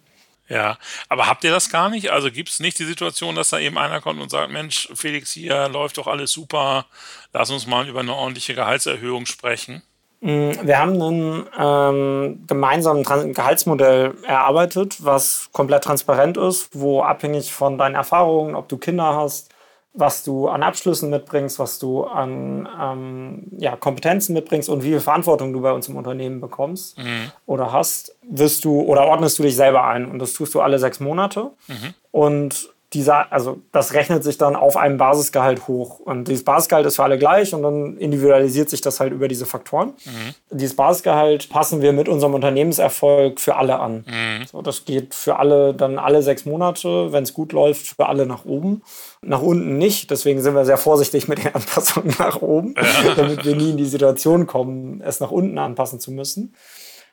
Ja, 0.49 0.79
aber 1.09 1.29
habt 1.29 1.45
ihr 1.45 1.53
das 1.53 1.71
gar 1.71 1.89
nicht? 1.91 2.11
Also 2.11 2.33
gibt 2.33 2.49
es 2.49 2.59
nicht 2.59 2.77
die 2.81 2.85
Situation, 2.85 3.37
dass 3.37 3.51
da 3.51 3.61
eben 3.61 3.79
einer 3.79 4.01
kommt 4.01 4.21
und 4.21 4.31
sagt, 4.31 4.51
Mensch, 4.51 4.89
Felix, 4.95 5.31
hier 5.31 5.69
läuft 5.69 5.99
doch 5.99 6.09
alles 6.09 6.33
super, 6.33 6.87
lass 7.33 7.53
uns 7.53 7.69
mal 7.69 7.89
über 7.89 8.01
eine 8.01 8.15
ordentliche 8.15 8.55
Gehaltserhöhung 8.55 9.27
sprechen? 9.27 9.83
Mm, 10.21 10.51
wir 10.63 10.79
haben 10.79 11.01
ein 11.01 11.47
ähm, 11.57 12.45
gemeinsames 12.49 13.07
Gehaltsmodell 13.07 14.15
erarbeitet, 14.25 14.97
was 14.99 15.51
komplett 15.53 15.85
transparent 15.85 16.37
ist, 16.37 16.71
wo 16.73 17.03
abhängig 17.03 17.53
von 17.53 17.79
deinen 17.79 17.95
Erfahrungen, 17.95 18.57
ob 18.57 18.69
du 18.69 18.77
Kinder 18.77 19.15
hast, 19.15 19.50
was 19.93 20.23
du 20.23 20.49
an 20.49 20.63
Abschlüssen 20.63 21.11
mitbringst, 21.11 21.59
was 21.59 21.79
du 21.79 22.05
an 22.05 22.69
ähm, 22.81 23.43
ja, 23.59 23.77
Kompetenzen 23.77 24.35
mitbringst 24.35 24.69
und 24.69 24.83
wie 24.83 24.91
viel 24.91 25.01
Verantwortung 25.01 25.53
du 25.53 25.61
bei 25.61 25.73
uns 25.73 25.89
im 25.89 25.97
Unternehmen 25.97 26.41
bekommst 26.41 26.99
mhm. 26.99 27.33
oder 27.47 27.73
hast, 27.73 28.17
wirst 28.23 28.65
du 28.65 28.81
oder 28.81 29.07
ordnest 29.07 29.39
du 29.39 29.43
dich 29.43 29.57
selber 29.57 29.85
ein. 29.85 30.07
Und 30.07 30.21
das 30.21 30.33
tust 30.33 30.55
du 30.55 30.61
alle 30.61 30.79
sechs 30.79 31.01
Monate. 31.01 31.51
Mhm. 31.67 31.95
Und 32.13 32.73
dieser, 32.93 33.33
also 33.33 33.61
das 33.71 33.95
rechnet 33.95 34.25
sich 34.25 34.37
dann 34.37 34.57
auf 34.57 34.77
einem 34.77 34.97
Basisgehalt 34.97 35.69
hoch. 35.69 36.01
Und 36.01 36.27
dieses 36.27 36.45
Basisgehalt 36.45 36.87
ist 36.87 36.97
für 36.97 37.05
alle 37.05 37.19
gleich 37.19 37.55
und 37.55 37.63
dann 37.63 37.97
individualisiert 37.99 38.69
sich 38.69 38.81
das 38.81 38.99
halt 38.99 39.13
über 39.13 39.29
diese 39.29 39.47
Faktoren. 39.47 39.93
Mhm. 40.05 40.35
Dieses 40.59 40.75
Basisgehalt 40.75 41.51
passen 41.51 41.83
wir 41.83 41.93
mit 41.93 42.09
unserem 42.09 42.35
Unternehmenserfolg 42.35 43.39
für 43.39 43.57
alle 43.57 43.79
an. 43.79 44.05
Mhm. 44.09 44.47
So, 44.51 44.61
das 44.61 44.85
geht 44.85 45.15
für 45.15 45.39
alle 45.39 45.73
dann 45.73 45.99
alle 45.99 46.23
sechs 46.23 46.45
Monate, 46.45 47.13
wenn 47.13 47.23
es 47.23 47.33
gut 47.33 47.53
läuft, 47.53 47.87
für 47.87 48.09
alle 48.09 48.27
nach 48.27 48.45
oben. 48.45 48.83
Nach 49.23 49.43
unten 49.43 49.79
nicht, 49.79 50.11
deswegen 50.11 50.41
sind 50.41 50.55
wir 50.55 50.65
sehr 50.65 50.79
vorsichtig 50.79 51.29
mit 51.29 51.45
den 51.45 51.55
Anpassungen 51.55 52.15
nach 52.19 52.43
oben, 52.43 52.75
ja. 52.77 53.15
damit 53.15 53.45
wir 53.45 53.55
nie 53.55 53.71
in 53.71 53.77
die 53.77 53.87
Situation 53.87 54.49
kommen, 54.49 55.01
es 55.01 55.21
nach 55.21 55.31
unten 55.31 55.59
anpassen 55.59 56.01
zu 56.01 56.11
müssen. 56.11 56.55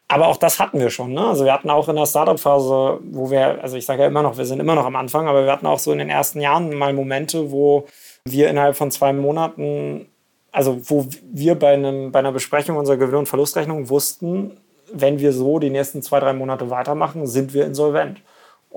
Aber 0.10 0.28
auch 0.28 0.38
das 0.38 0.60
hatten 0.60 0.80
wir 0.80 0.90
schon. 0.90 1.14
Ne? 1.14 1.28
Also 1.28 1.44
wir 1.44 1.54
hatten 1.54 1.70
auch 1.70 1.90
in 1.90 1.98
der 1.98 2.06
Startup-Phase, 2.06 3.00
wo 3.12 3.30
wir, 3.30 3.62
also 3.62 3.76
ich 3.76 3.86
sage 3.86 4.04
ja 4.04 4.08
immer 4.08 4.24
noch, 4.24 4.38
wir 4.38 4.46
sind 4.46 4.60
immer 4.60 4.76
noch 4.76 4.86
am 4.86 4.96
Anfang, 4.96 5.28
aber 5.28 5.44
wir 5.44 5.52
hatten 5.52 5.66
auch 5.66 5.80
so 5.80 5.92
in 5.92 5.98
den 5.98 6.10
ersten 6.10 6.40
Jahren 6.40 6.74
mal 6.74 6.94
Momente, 6.94 7.52
wo 7.52 7.88
wir 8.24 8.50
innerhalb 8.50 8.78
von 8.78 8.90
zwei 8.90 9.12
Monaten, 9.12 10.08
also 10.52 10.80
wo 10.90 11.08
wir 11.24 11.56
bei, 11.56 11.74
einem, 11.74 12.12
bei 12.12 12.20
einer 12.20 12.32
Besprechung 12.32 12.78
unserer 12.78 12.98
Gewinn- 12.98 13.16
und 13.16 13.30
Verlustrechnung 13.30 13.90
wussten, 13.90 14.58
wenn 14.94 15.20
wir 15.20 15.34
so 15.34 15.60
die 15.60 15.70
nächsten 15.70 16.02
zwei, 16.02 16.22
drei 16.22 16.32
Monate 16.32 16.70
weitermachen, 16.70 17.28
sind 17.28 17.54
wir 17.54 17.66
insolvent. 17.66 18.22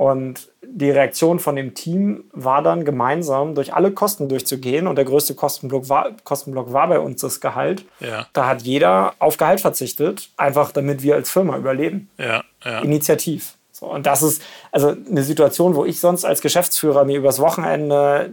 Und 0.00 0.48
die 0.62 0.90
Reaktion 0.90 1.40
von 1.40 1.56
dem 1.56 1.74
Team 1.74 2.24
war 2.32 2.62
dann 2.62 2.86
gemeinsam 2.86 3.54
durch 3.54 3.74
alle 3.74 3.90
Kosten 3.90 4.30
durchzugehen. 4.30 4.86
Und 4.86 4.96
der 4.96 5.04
größte 5.04 5.34
Kostenblock 5.34 5.90
war, 5.90 6.12
Kostenblock 6.24 6.72
war 6.72 6.88
bei 6.88 6.98
uns 6.98 7.20
das 7.20 7.38
Gehalt. 7.42 7.84
Ja. 8.00 8.26
Da 8.32 8.46
hat 8.46 8.62
jeder 8.62 9.12
auf 9.18 9.36
Gehalt 9.36 9.60
verzichtet, 9.60 10.30
einfach 10.38 10.72
damit 10.72 11.02
wir 11.02 11.16
als 11.16 11.28
Firma 11.28 11.54
überleben. 11.58 12.08
Ja, 12.16 12.42
ja. 12.64 12.80
Initiativ. 12.80 13.58
So, 13.72 13.92
und 13.92 14.06
das 14.06 14.22
ist 14.22 14.40
also 14.72 14.88
eine 14.88 15.22
Situation, 15.22 15.74
wo 15.74 15.84
ich 15.84 16.00
sonst 16.00 16.24
als 16.24 16.40
Geschäftsführer 16.40 17.04
mir 17.04 17.18
übers 17.18 17.38
Wochenende 17.38 18.30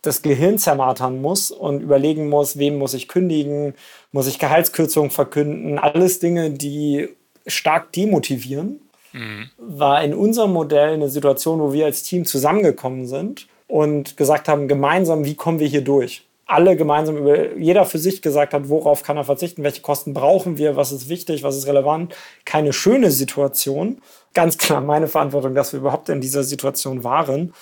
das 0.00 0.22
Gehirn 0.22 0.58
zermartern 0.58 1.20
muss 1.20 1.50
und 1.50 1.80
überlegen 1.80 2.28
muss, 2.28 2.56
wem 2.56 2.78
muss 2.78 2.94
ich 2.94 3.08
kündigen, 3.08 3.74
muss 4.12 4.28
ich 4.28 4.38
Gehaltskürzungen 4.38 5.10
verkünden. 5.10 5.76
Alles 5.76 6.20
Dinge, 6.20 6.50
die 6.50 7.08
stark 7.48 7.92
demotivieren 7.92 8.83
mhm. 9.14 9.48
war 9.56 10.04
in 10.04 10.12
unserem 10.12 10.52
Modell 10.52 10.92
eine 10.92 11.08
Situation, 11.08 11.60
wo 11.60 11.72
wir 11.72 11.86
als 11.86 12.02
Team 12.02 12.26
zusammengekommen 12.26 13.06
sind 13.06 13.46
und 13.66 14.16
gesagt 14.16 14.48
haben, 14.48 14.68
gemeinsam, 14.68 15.24
wie 15.24 15.34
kommen 15.34 15.60
wir 15.60 15.66
hier 15.66 15.82
durch? 15.82 16.26
Alle 16.46 16.76
gemeinsam, 16.76 17.16
über, 17.16 17.56
jeder 17.56 17.86
für 17.86 17.98
sich 17.98 18.20
gesagt 18.20 18.52
hat, 18.52 18.68
worauf 18.68 19.02
kann 19.02 19.16
er 19.16 19.24
verzichten, 19.24 19.62
welche 19.62 19.80
Kosten 19.80 20.12
brauchen 20.12 20.58
wir, 20.58 20.76
was 20.76 20.92
ist 20.92 21.08
wichtig, 21.08 21.42
was 21.42 21.56
ist 21.56 21.66
relevant. 21.66 22.14
Keine 22.44 22.74
schöne 22.74 23.10
Situation. 23.10 24.02
Ganz 24.34 24.58
klar 24.58 24.82
meine 24.82 25.08
Verantwortung, 25.08 25.54
dass 25.54 25.72
wir 25.72 25.80
überhaupt 25.80 26.10
in 26.10 26.20
dieser 26.20 26.44
Situation 26.44 27.04
waren 27.04 27.54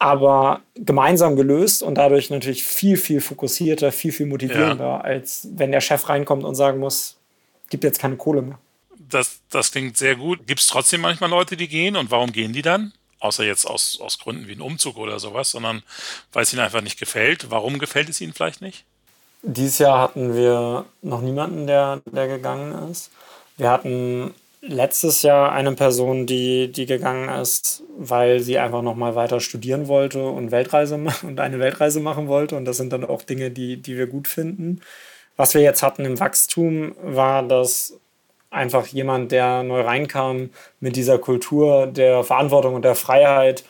aber 0.00 0.60
gemeinsam 0.76 1.34
gelöst 1.34 1.82
und 1.82 1.96
dadurch 1.98 2.30
natürlich 2.30 2.62
viel, 2.62 2.96
viel 2.96 3.20
fokussierter, 3.20 3.90
viel, 3.90 4.12
viel 4.12 4.26
motivierender, 4.26 4.84
ja. 4.84 5.00
als 5.00 5.48
wenn 5.56 5.72
der 5.72 5.80
Chef 5.80 6.08
reinkommt 6.08 6.44
und 6.44 6.54
sagen 6.54 6.78
muss, 6.78 7.18
gibt 7.68 7.82
jetzt 7.82 7.98
keine 7.98 8.14
Kohle 8.14 8.42
mehr 8.42 8.58
das, 9.08 9.40
das 9.50 9.72
klingt 9.72 9.96
sehr 9.96 10.16
gut. 10.16 10.46
Gibt 10.46 10.60
es 10.60 10.66
trotzdem 10.66 11.00
manchmal 11.00 11.30
Leute, 11.30 11.56
die 11.56 11.68
gehen 11.68 11.96
und 11.96 12.10
warum 12.10 12.32
gehen 12.32 12.52
die 12.52 12.62
dann? 12.62 12.92
Außer 13.20 13.44
jetzt 13.44 13.64
aus, 13.64 13.98
aus 14.00 14.18
Gründen 14.18 14.46
wie 14.46 14.52
ein 14.52 14.60
Umzug 14.60 14.96
oder 14.96 15.18
sowas, 15.18 15.50
sondern 15.50 15.82
weil 16.32 16.44
es 16.44 16.52
ihnen 16.52 16.62
einfach 16.62 16.82
nicht 16.82 16.98
gefällt. 16.98 17.50
Warum 17.50 17.78
gefällt 17.78 18.08
es 18.08 18.20
ihnen 18.20 18.32
vielleicht 18.32 18.60
nicht? 18.60 18.84
Dieses 19.42 19.78
Jahr 19.78 20.00
hatten 20.00 20.34
wir 20.34 20.84
noch 21.02 21.20
niemanden, 21.20 21.66
der, 21.66 22.00
der 22.06 22.28
gegangen 22.28 22.90
ist. 22.90 23.10
Wir 23.56 23.70
hatten 23.70 24.34
letztes 24.60 25.22
Jahr 25.22 25.52
eine 25.52 25.72
Person, 25.72 26.26
die, 26.26 26.70
die 26.70 26.86
gegangen 26.86 27.28
ist, 27.28 27.82
weil 27.96 28.40
sie 28.40 28.58
einfach 28.58 28.82
noch 28.82 28.96
mal 28.96 29.14
weiter 29.14 29.40
studieren 29.40 29.88
wollte 29.88 30.24
und 30.24 30.50
Weltreise 30.50 30.94
und 31.22 31.40
eine 31.40 31.58
Weltreise 31.58 32.00
machen 32.00 32.28
wollte. 32.28 32.56
Und 32.56 32.64
das 32.64 32.76
sind 32.76 32.92
dann 32.92 33.04
auch 33.04 33.22
Dinge, 33.22 33.50
die, 33.50 33.80
die 33.80 33.96
wir 33.96 34.06
gut 34.06 34.28
finden. 34.28 34.80
Was 35.36 35.54
wir 35.54 35.60
jetzt 35.60 35.82
hatten 35.82 36.04
im 36.04 36.18
Wachstum, 36.18 36.96
war, 37.00 37.44
dass 37.44 37.94
einfach 38.50 38.86
jemand, 38.86 39.32
der 39.32 39.62
neu 39.62 39.82
reinkam 39.82 40.50
mit 40.80 40.96
dieser 40.96 41.18
Kultur 41.18 41.86
der 41.86 42.24
Verantwortung 42.24 42.74
und 42.74 42.84
der 42.84 42.94
Freiheit, 42.94 43.64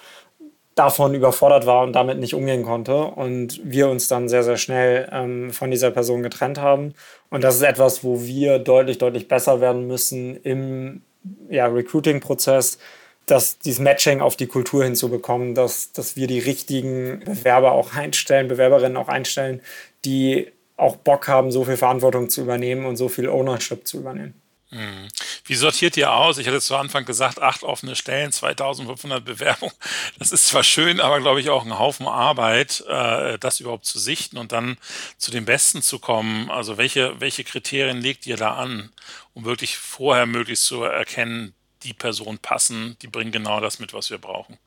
davon 0.79 1.13
überfordert 1.15 1.67
war 1.67 1.83
und 1.83 1.93
damit 1.93 2.19
nicht 2.19 2.35
umgehen 2.35 2.63
konnte. 2.63 2.97
Und 2.97 3.61
wir 3.65 3.89
uns 3.89 4.07
dann 4.07 4.29
sehr, 4.29 4.45
sehr 4.45 4.57
schnell 4.57 5.09
ähm, 5.13 5.51
von 5.53 5.71
dieser 5.71 5.91
Person 5.91 6.23
getrennt 6.23 6.61
haben. 6.61 6.95
Und 7.31 7.43
das 7.43 7.57
ist 7.57 7.63
etwas, 7.63 8.05
wo 8.05 8.23
wir 8.23 8.59
deutlich, 8.59 8.99
deutlich 8.99 9.27
besser 9.27 9.61
werden 9.61 9.87
müssen 9.87 10.37
im 10.43 11.03
ja, 11.51 11.67
Recruiting-Prozess, 11.67 12.79
dass 13.27 13.59
dieses 13.59 13.81
Matching 13.81 14.21
auf 14.21 14.37
die 14.37 14.47
Kultur 14.47 14.85
hinzubekommen, 14.85 15.55
dass, 15.55 15.93
dass 15.93 16.17
wir 16.17 16.29
die 16.29 16.39
richtigen 16.39 17.21
Bewerber 17.25 17.73
auch 17.73 17.95
einstellen, 17.95 18.49
Bewerberinnen 18.49 18.97
auch 18.97 19.09
einstellen, 19.09 19.61
die 20.05 20.47
auch 20.77 20.95
Bock 20.97 21.27
haben, 21.27 21.51
so 21.51 21.65
viel 21.65 21.77
Verantwortung 21.77 22.31
zu 22.31 22.41
übernehmen 22.41 22.87
und 22.87 22.97
so 22.97 23.09
viel 23.09 23.29
Ownership 23.29 23.87
zu 23.87 23.99
übernehmen. 23.99 24.41
Mhm. 24.71 25.09
Wie 25.45 25.55
sortiert 25.55 25.97
ihr 25.97 26.13
aus? 26.13 26.37
Ich 26.37 26.47
hatte 26.47 26.61
zu 26.61 26.77
Anfang 26.77 27.07
gesagt, 27.07 27.41
acht 27.41 27.63
offene 27.63 27.97
Stellen, 27.97 28.33
2500 28.33 29.25
Bewerbungen. 29.25 29.75
Das 30.19 30.31
ist 30.31 30.47
zwar 30.47 30.63
schön, 30.63 31.01
aber 31.01 31.21
glaube 31.21 31.41
ich 31.41 31.49
auch 31.49 31.65
ein 31.65 31.79
Haufen 31.79 32.07
Arbeit, 32.07 32.85
äh, 32.87 33.39
das 33.39 33.61
überhaupt 33.61 33.87
zu 33.87 33.99
sichten 33.99 34.37
und 34.37 34.53
dann 34.53 34.77
zu 35.17 35.31
den 35.31 35.47
Besten 35.47 35.81
zu 35.81 35.99
kommen. 35.99 36.51
Also 36.51 36.77
welche, 36.77 37.19
welche 37.21 37.45
Kriterien 37.45 38.01
legt 38.01 38.27
ihr 38.27 38.37
da 38.37 38.55
an, 38.55 38.91
um 39.33 39.45
wirklich 39.45 39.79
vorher 39.79 40.27
möglichst 40.27 40.67
zu 40.67 40.83
erkennen, 40.83 41.55
die 41.85 41.95
Personen 41.95 42.39
passen, 42.39 42.97
die 43.01 43.07
bringen 43.07 43.33
genau 43.33 43.61
das 43.61 43.79
mit, 43.79 43.95
was 43.95 44.11
wir 44.11 44.19
brauchen? 44.19 44.59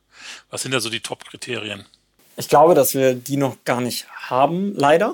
Was 0.50 0.62
sind 0.62 0.72
da 0.72 0.80
so 0.80 0.90
die 0.90 1.00
Top-Kriterien? 1.00 1.86
Ich 2.36 2.48
glaube, 2.48 2.74
dass 2.74 2.94
wir 2.94 3.14
die 3.14 3.36
noch 3.36 3.56
gar 3.64 3.80
nicht 3.80 4.06
haben, 4.08 4.72
leider. 4.74 5.12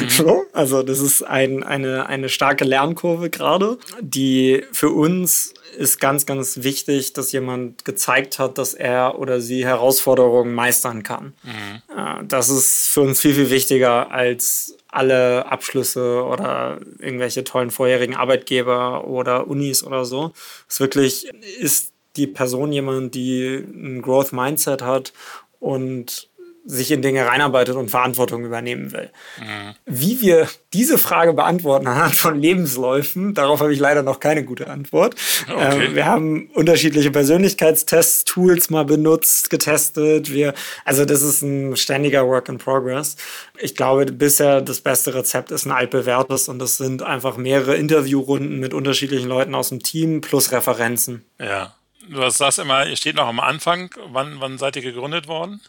Mhm. 0.00 0.08
So, 0.08 0.46
also 0.52 0.82
das 0.82 1.00
ist 1.00 1.22
ein, 1.22 1.62
eine, 1.62 2.06
eine 2.06 2.28
starke 2.28 2.64
Lernkurve 2.64 3.30
gerade, 3.30 3.78
die 4.00 4.64
für 4.72 4.90
uns 4.90 5.54
ist 5.76 6.00
ganz, 6.00 6.24
ganz 6.26 6.62
wichtig, 6.62 7.12
dass 7.12 7.32
jemand 7.32 7.84
gezeigt 7.84 8.38
hat, 8.38 8.58
dass 8.58 8.74
er 8.74 9.18
oder 9.18 9.40
sie 9.40 9.64
Herausforderungen 9.66 10.54
meistern 10.54 11.02
kann. 11.02 11.34
Mhm. 11.42 12.28
Das 12.28 12.48
ist 12.48 12.88
für 12.88 13.00
uns 13.02 13.20
viel, 13.20 13.34
viel 13.34 13.50
wichtiger 13.50 14.10
als 14.10 14.76
alle 14.88 15.46
Abschlüsse 15.46 16.22
oder 16.24 16.78
irgendwelche 17.00 17.42
tollen 17.42 17.70
vorherigen 17.70 18.14
Arbeitgeber 18.14 19.06
oder 19.06 19.48
Unis 19.48 19.82
oder 19.82 20.04
so. 20.04 20.32
Es 20.68 20.78
wirklich 20.78 21.26
ist 21.58 21.92
die 22.16 22.28
Person 22.28 22.72
jemand, 22.72 23.14
die 23.14 23.56
ein 23.56 24.02
Growth 24.02 24.32
Mindset 24.32 24.82
hat 24.82 25.12
und 25.58 26.28
sich 26.66 26.90
in 26.90 27.02
Dinge 27.02 27.26
reinarbeitet 27.26 27.76
und 27.76 27.90
Verantwortung 27.90 28.44
übernehmen 28.44 28.92
will. 28.92 29.10
Mhm. 29.38 29.74
Wie 29.84 30.20
wir 30.22 30.48
diese 30.72 30.96
Frage 30.96 31.34
beantworten 31.34 31.86
anhand 31.86 32.14
von 32.14 32.40
Lebensläufen, 32.40 33.34
darauf 33.34 33.60
habe 33.60 33.74
ich 33.74 33.78
leider 33.78 34.02
noch 34.02 34.18
keine 34.18 34.44
gute 34.44 34.68
Antwort. 34.68 35.14
Okay. 35.46 35.86
Ähm, 35.86 35.94
wir 35.94 36.06
haben 36.06 36.48
unterschiedliche 36.54 37.10
Persönlichkeitstests, 37.10 38.24
Tools 38.24 38.70
mal 38.70 38.84
benutzt, 38.84 39.50
getestet. 39.50 40.32
Wir, 40.32 40.54
also 40.86 41.04
das 41.04 41.22
ist 41.22 41.42
ein 41.42 41.76
ständiger 41.76 42.26
Work 42.26 42.48
in 42.48 42.56
Progress. 42.56 43.16
Ich 43.58 43.76
glaube, 43.76 44.06
bisher 44.06 44.62
das 44.62 44.80
beste 44.80 45.14
Rezept 45.14 45.50
ist 45.50 45.66
ein 45.66 45.72
altbewährtes 45.72 46.48
und 46.48 46.58
das 46.58 46.78
sind 46.78 47.02
einfach 47.02 47.36
mehrere 47.36 47.76
Interviewrunden 47.76 48.58
mit 48.58 48.72
unterschiedlichen 48.72 49.28
Leuten 49.28 49.54
aus 49.54 49.68
dem 49.68 49.82
Team 49.82 50.22
plus 50.22 50.50
Referenzen. 50.50 51.24
Ja. 51.38 51.74
Du 52.08 52.28
sagst 52.28 52.58
immer, 52.58 52.86
ihr 52.86 52.96
steht 52.96 53.16
noch 53.16 53.26
am 53.26 53.40
Anfang. 53.40 53.90
Wann, 54.08 54.36
wann 54.38 54.58
seid 54.58 54.76
ihr 54.76 54.82
gegründet 54.82 55.26
worden? 55.26 55.60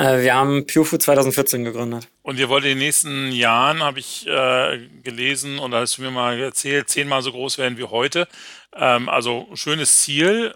Äh, 0.00 0.22
wir 0.22 0.34
haben 0.34 0.66
PureFood 0.66 1.02
2014 1.02 1.62
gegründet. 1.62 2.08
Und 2.22 2.38
ihr 2.38 2.48
wollt 2.48 2.64
in 2.64 2.70
den 2.70 2.78
nächsten 2.78 3.32
Jahren, 3.32 3.82
habe 3.82 3.98
ich 3.98 4.26
äh, 4.26 4.88
gelesen 5.02 5.58
und 5.58 5.74
hast 5.74 5.98
du 5.98 6.02
mir 6.02 6.10
mal 6.10 6.40
erzählt, 6.40 6.88
zehnmal 6.88 7.20
so 7.20 7.32
groß 7.32 7.58
werden 7.58 7.76
wie 7.76 7.84
heute. 7.84 8.26
Ähm, 8.74 9.10
also 9.10 9.46
schönes 9.54 10.00
Ziel. 10.00 10.54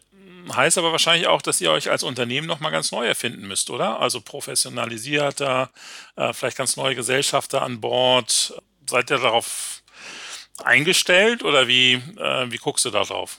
heißt 0.51 0.79
aber 0.79 0.93
wahrscheinlich 0.93 1.27
auch, 1.27 1.43
dass 1.43 1.61
ihr 1.61 1.71
euch 1.71 1.91
als 1.91 2.03
Unternehmen 2.03 2.47
nochmal 2.47 2.73
ganz 2.73 2.91
neu 2.91 3.07
erfinden 3.07 3.47
müsst, 3.47 3.69
oder? 3.69 4.01
Also 4.01 4.23
professionalisierter, 4.23 5.71
äh, 6.17 6.33
vielleicht 6.33 6.57
ganz 6.57 6.79
neue 6.79 6.95
Gesellschafter 6.95 7.61
an 7.61 7.83
Bord. 7.83 8.55
Seid 8.89 9.11
ihr 9.11 9.19
darauf 9.19 9.83
eingestellt 10.63 11.43
oder 11.43 11.69
wie, 11.69 11.95
äh, 11.95 12.51
wie 12.51 12.59
guckst 12.59 12.87
du 12.87 12.91
da 12.91 13.03
drauf? 13.03 13.39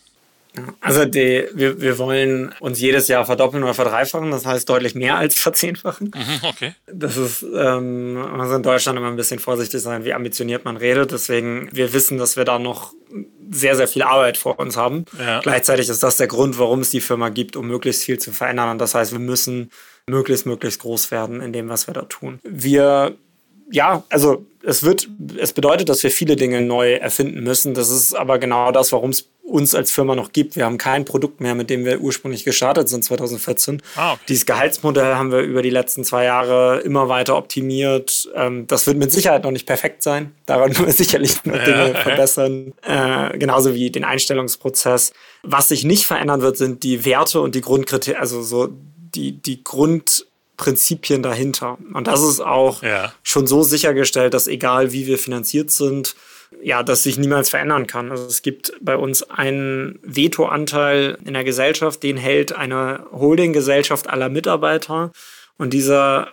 Also 0.79 1.05
die, 1.05 1.47
wir, 1.53 1.81
wir 1.81 1.97
wollen 1.97 2.53
uns 2.59 2.79
jedes 2.79 3.07
Jahr 3.07 3.25
verdoppeln 3.25 3.63
oder 3.63 3.73
verdreifachen, 3.73 4.31
das 4.31 4.45
heißt 4.45 4.69
deutlich 4.69 4.95
mehr 4.95 5.17
als 5.17 5.35
verzehnfachen. 5.35 6.11
Mhm, 6.15 6.47
okay. 6.47 6.73
Das 6.87 7.17
ist, 7.17 7.43
ähm, 7.43 8.13
man 8.13 8.37
muss 8.37 8.55
in 8.55 8.63
Deutschland 8.63 8.97
immer 8.97 9.07
ein 9.07 9.15
bisschen 9.15 9.39
vorsichtig 9.39 9.81
sein, 9.81 10.05
wie 10.05 10.13
ambitioniert 10.13 10.65
man 10.65 10.77
redet. 10.77 11.11
Deswegen, 11.11 11.69
wir 11.71 11.93
wissen, 11.93 12.17
dass 12.17 12.37
wir 12.37 12.45
da 12.45 12.59
noch 12.59 12.93
sehr, 13.51 13.75
sehr 13.75 13.87
viel 13.87 14.01
Arbeit 14.01 14.37
vor 14.37 14.59
uns 14.59 14.77
haben. 14.77 15.05
Ja. 15.17 15.39
Gleichzeitig 15.39 15.89
ist 15.89 16.03
das 16.03 16.17
der 16.17 16.27
Grund, 16.27 16.59
warum 16.59 16.81
es 16.81 16.89
die 16.89 17.01
Firma 17.01 17.29
gibt, 17.29 17.55
um 17.55 17.67
möglichst 17.67 18.03
viel 18.03 18.19
zu 18.19 18.31
verändern. 18.31 18.69
Und 18.69 18.79
das 18.79 18.95
heißt, 18.95 19.11
wir 19.11 19.19
müssen 19.19 19.71
möglichst, 20.09 20.45
möglichst 20.45 20.81
groß 20.81 21.11
werden 21.11 21.41
in 21.41 21.53
dem, 21.53 21.69
was 21.69 21.87
wir 21.87 21.93
da 21.93 22.03
tun. 22.03 22.39
Wir 22.43 23.15
ja, 23.71 24.03
also 24.09 24.45
es 24.63 24.83
wird, 24.83 25.07
es 25.37 25.53
bedeutet, 25.53 25.89
dass 25.89 26.03
wir 26.03 26.11
viele 26.11 26.35
Dinge 26.35 26.61
neu 26.61 26.93
erfinden 26.93 27.43
müssen. 27.43 27.73
Das 27.73 27.89
ist 27.89 28.13
aber 28.13 28.39
genau 28.39 28.71
das, 28.71 28.91
warum 28.91 29.09
es 29.09 29.27
uns 29.55 29.73
als 29.73 29.91
Firma 29.91 30.15
noch 30.15 30.33
gibt. 30.33 30.55
Wir 30.57 30.65
haben 30.65 30.77
kein 30.77 31.05
Produkt 31.05 31.39
mehr, 31.39 31.55
mit 31.55 31.69
dem 31.69 31.85
wir 31.85 32.01
ursprünglich 32.01 32.43
gestartet 32.43 32.89
sind 32.89 33.03
2014. 33.03 33.81
Ah, 33.95 34.13
okay. 34.13 34.21
Dieses 34.27 34.45
Gehaltsmodell 34.45 35.15
haben 35.15 35.31
wir 35.31 35.39
über 35.39 35.61
die 35.61 35.69
letzten 35.69 36.03
zwei 36.03 36.25
Jahre 36.25 36.81
immer 36.81 37.07
weiter 37.07 37.37
optimiert. 37.37 38.29
Ähm, 38.35 38.67
das 38.67 38.85
wird 38.85 38.97
mit 38.97 39.11
Sicherheit 39.11 39.43
noch 39.43 39.51
nicht 39.51 39.65
perfekt 39.65 40.03
sein. 40.03 40.35
Daran 40.45 40.69
müssen 40.69 40.85
wir 40.85 40.93
sicherlich 40.93 41.43
noch 41.45 41.63
Dinge 41.63 41.93
ja, 41.93 42.01
verbessern. 42.01 42.73
Äh, 42.81 43.37
genauso 43.37 43.73
wie 43.73 43.89
den 43.89 44.03
Einstellungsprozess. 44.03 45.13
Was 45.43 45.69
sich 45.69 45.85
nicht 45.85 46.05
verändern 46.05 46.41
wird, 46.41 46.57
sind 46.57 46.83
die 46.83 47.05
Werte 47.05 47.39
und 47.39 47.55
die 47.55 47.61
Grundkriterien, 47.61 48.19
also 48.19 48.41
so 48.41 48.69
die, 49.15 49.31
die 49.41 49.63
Grund 49.63 50.25
Prinzipien 50.57 51.23
dahinter. 51.23 51.77
Und 51.93 52.07
das 52.07 52.21
ist 52.21 52.39
auch 52.39 52.81
ja. 52.81 53.13
schon 53.23 53.47
so 53.47 53.63
sichergestellt, 53.63 54.33
dass 54.33 54.47
egal 54.47 54.91
wie 54.91 55.07
wir 55.07 55.17
finanziert 55.17 55.71
sind, 55.71 56.15
ja, 56.61 56.83
das 56.83 57.03
sich 57.03 57.17
niemals 57.17 57.49
verändern 57.49 57.87
kann. 57.87 58.11
Also 58.11 58.25
es 58.25 58.41
gibt 58.41 58.73
bei 58.81 58.95
uns 58.95 59.23
einen 59.29 59.99
Vetoanteil 60.03 61.17
in 61.25 61.33
der 61.33 61.43
Gesellschaft, 61.43 62.03
den 62.03 62.17
hält 62.17 62.53
eine 62.53 63.05
Holdinggesellschaft 63.11 64.09
aller 64.09 64.29
Mitarbeiter. 64.29 65.11
Und 65.57 65.73
dieser 65.73 66.27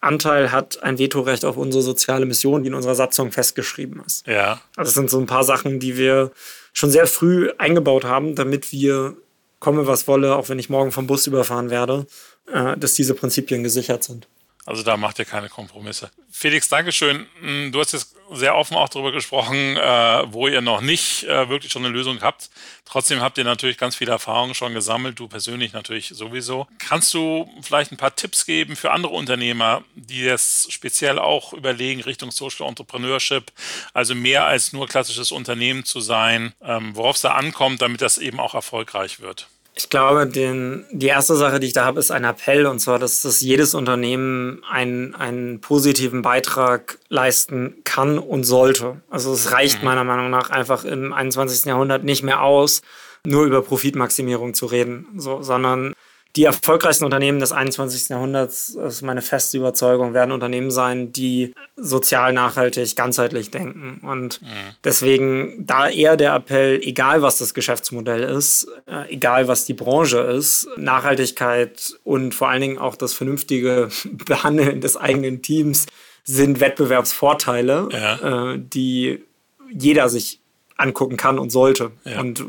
Anteil 0.00 0.52
hat 0.52 0.82
ein 0.82 0.98
Vetorecht 0.98 1.44
auf 1.44 1.56
unsere 1.56 1.82
soziale 1.82 2.26
Mission, 2.26 2.62
die 2.62 2.68
in 2.68 2.74
unserer 2.74 2.94
Satzung 2.94 3.32
festgeschrieben 3.32 4.02
ist. 4.06 4.26
Ja. 4.26 4.60
Also 4.76 4.88
das 4.88 4.94
sind 4.94 5.10
so 5.10 5.18
ein 5.18 5.26
paar 5.26 5.44
Sachen, 5.44 5.80
die 5.80 5.96
wir 5.96 6.32
schon 6.72 6.90
sehr 6.90 7.06
früh 7.06 7.50
eingebaut 7.58 8.04
haben, 8.04 8.34
damit 8.34 8.72
wir 8.72 9.16
komme, 9.58 9.86
was 9.86 10.06
wolle, 10.06 10.36
auch 10.36 10.48
wenn 10.48 10.58
ich 10.58 10.68
morgen 10.68 10.92
vom 10.92 11.06
Bus 11.06 11.26
überfahren 11.26 11.70
werde, 11.70 12.06
äh, 12.52 12.76
dass 12.76 12.94
diese 12.94 13.14
Prinzipien 13.14 13.62
gesichert 13.62 14.04
sind. 14.04 14.28
Also 14.66 14.82
da 14.82 14.96
macht 14.96 15.18
ihr 15.20 15.24
keine 15.24 15.48
Kompromisse. 15.48 16.10
Felix, 16.30 16.68
Dankeschön. 16.68 17.26
Hm, 17.40 17.70
du 17.70 17.78
hast 17.78 17.92
jetzt 17.92 18.16
sehr 18.32 18.56
offen 18.56 18.76
auch 18.76 18.88
darüber 18.88 19.12
gesprochen, 19.12 19.76
äh, 19.76 20.32
wo 20.32 20.48
ihr 20.48 20.60
noch 20.60 20.80
nicht 20.80 21.22
äh, 21.22 21.48
wirklich 21.48 21.70
schon 21.70 21.84
eine 21.84 21.94
Lösung 21.94 22.20
habt. 22.20 22.50
Trotzdem 22.84 23.20
habt 23.20 23.38
ihr 23.38 23.44
natürlich 23.44 23.78
ganz 23.78 23.94
viele 23.94 24.10
Erfahrungen 24.10 24.54
schon 24.54 24.74
gesammelt, 24.74 25.18
du 25.18 25.28
persönlich 25.28 25.72
natürlich 25.72 26.08
sowieso. 26.08 26.66
Kannst 26.78 27.14
du 27.14 27.48
vielleicht 27.62 27.92
ein 27.92 27.96
paar 27.96 28.16
Tipps 28.16 28.44
geben 28.44 28.74
für 28.74 28.90
andere 28.90 29.12
Unternehmer, 29.12 29.84
die 29.94 30.22
jetzt 30.22 30.72
speziell 30.72 31.20
auch 31.20 31.52
überlegen, 31.52 32.00
Richtung 32.00 32.32
Social 32.32 32.66
Entrepreneurship, 32.66 33.52
also 33.94 34.16
mehr 34.16 34.46
als 34.46 34.72
nur 34.72 34.88
klassisches 34.88 35.30
Unternehmen 35.30 35.84
zu 35.84 36.00
sein, 36.00 36.52
ähm, 36.60 36.96
worauf 36.96 37.16
es 37.16 37.22
da 37.22 37.32
ankommt, 37.32 37.82
damit 37.82 38.02
das 38.02 38.18
eben 38.18 38.40
auch 38.40 38.54
erfolgreich 38.54 39.20
wird? 39.20 39.48
Ich 39.78 39.90
glaube, 39.90 40.26
den, 40.26 40.86
die 40.90 41.06
erste 41.06 41.36
Sache, 41.36 41.60
die 41.60 41.66
ich 41.66 41.74
da 41.74 41.84
habe, 41.84 42.00
ist 42.00 42.10
ein 42.10 42.24
Appell, 42.24 42.64
und 42.64 42.78
zwar, 42.78 42.98
dass, 42.98 43.20
dass 43.20 43.42
jedes 43.42 43.74
Unternehmen 43.74 44.62
einen, 44.70 45.14
einen 45.14 45.60
positiven 45.60 46.22
Beitrag 46.22 46.98
leisten 47.10 47.74
kann 47.84 48.18
und 48.18 48.44
sollte. 48.44 49.02
Also 49.10 49.34
es 49.34 49.52
reicht 49.52 49.80
mhm. 49.80 49.84
meiner 49.84 50.04
Meinung 50.04 50.30
nach 50.30 50.48
einfach 50.48 50.86
im 50.86 51.12
21. 51.12 51.66
Jahrhundert 51.66 52.04
nicht 52.04 52.22
mehr 52.22 52.42
aus, 52.42 52.80
nur 53.26 53.44
über 53.44 53.60
Profitmaximierung 53.60 54.54
zu 54.54 54.64
reden, 54.64 55.08
so, 55.18 55.42
sondern 55.42 55.92
die 56.36 56.44
erfolgreichsten 56.44 57.04
Unternehmen 57.06 57.40
des 57.40 57.52
21. 57.52 58.10
Jahrhunderts, 58.10 58.74
das 58.74 58.96
ist 58.96 59.02
meine 59.02 59.22
feste 59.22 59.56
Überzeugung, 59.56 60.12
werden 60.12 60.32
Unternehmen 60.32 60.70
sein, 60.70 61.10
die 61.10 61.54
sozial 61.76 62.34
nachhaltig, 62.34 62.94
ganzheitlich 62.94 63.50
denken. 63.50 64.00
Und 64.06 64.42
mhm. 64.42 64.46
deswegen 64.84 65.66
da 65.66 65.88
eher 65.88 66.18
der 66.18 66.34
Appell, 66.34 66.80
egal 66.82 67.22
was 67.22 67.38
das 67.38 67.54
Geschäftsmodell 67.54 68.22
ist, 68.22 68.68
äh, 68.86 69.10
egal 69.12 69.48
was 69.48 69.64
die 69.64 69.74
Branche 69.74 70.18
ist, 70.18 70.68
Nachhaltigkeit 70.76 71.96
und 72.04 72.34
vor 72.34 72.50
allen 72.50 72.60
Dingen 72.60 72.78
auch 72.78 72.96
das 72.96 73.14
vernünftige 73.14 73.88
Behandeln 74.04 74.82
des 74.82 74.98
eigenen 74.98 75.40
Teams 75.40 75.86
sind 76.22 76.60
Wettbewerbsvorteile, 76.60 77.88
ja. 77.92 78.52
äh, 78.52 78.58
die 78.58 79.24
jeder 79.72 80.08
sich 80.08 80.40
angucken 80.76 81.16
kann 81.16 81.38
und 81.38 81.50
sollte. 81.50 81.92
Ja. 82.04 82.20
Und 82.20 82.44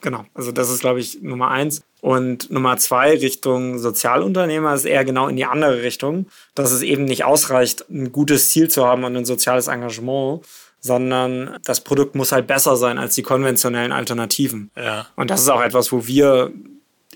genau, 0.00 0.24
also 0.34 0.52
das 0.52 0.70
ist, 0.70 0.80
glaube 0.80 1.00
ich, 1.00 1.22
Nummer 1.22 1.50
eins. 1.50 1.82
Und 2.00 2.50
Nummer 2.50 2.76
zwei, 2.78 3.12
Richtung 3.12 3.78
Sozialunternehmer, 3.78 4.74
ist 4.74 4.86
eher 4.86 5.04
genau 5.04 5.28
in 5.28 5.36
die 5.36 5.44
andere 5.44 5.82
Richtung, 5.82 6.26
dass 6.54 6.72
es 6.72 6.82
eben 6.82 7.04
nicht 7.04 7.24
ausreicht, 7.24 7.84
ein 7.90 8.12
gutes 8.12 8.50
Ziel 8.50 8.68
zu 8.68 8.86
haben 8.86 9.04
und 9.04 9.16
ein 9.16 9.24
soziales 9.24 9.68
Engagement, 9.68 10.42
sondern 10.80 11.58
das 11.64 11.82
Produkt 11.82 12.14
muss 12.14 12.32
halt 12.32 12.46
besser 12.46 12.76
sein 12.76 12.96
als 12.96 13.14
die 13.14 13.22
konventionellen 13.22 13.92
Alternativen. 13.92 14.70
Ja. 14.76 15.06
Und 15.16 15.30
das 15.30 15.42
ist 15.42 15.50
auch 15.50 15.62
etwas, 15.62 15.92
wo 15.92 16.06
wir 16.06 16.52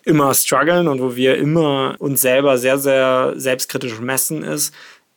immer 0.05 0.35
strugglen 0.35 0.87
und 0.87 1.00
wo 1.00 1.16
wir 1.16 1.37
immer 1.37 1.96
uns 1.98 2.20
selber 2.20 2.59
sehr, 2.59 2.79
sehr 2.79 3.33
selbstkritisch 3.37 3.98
messen, 4.00 4.42
ist, 4.42 4.74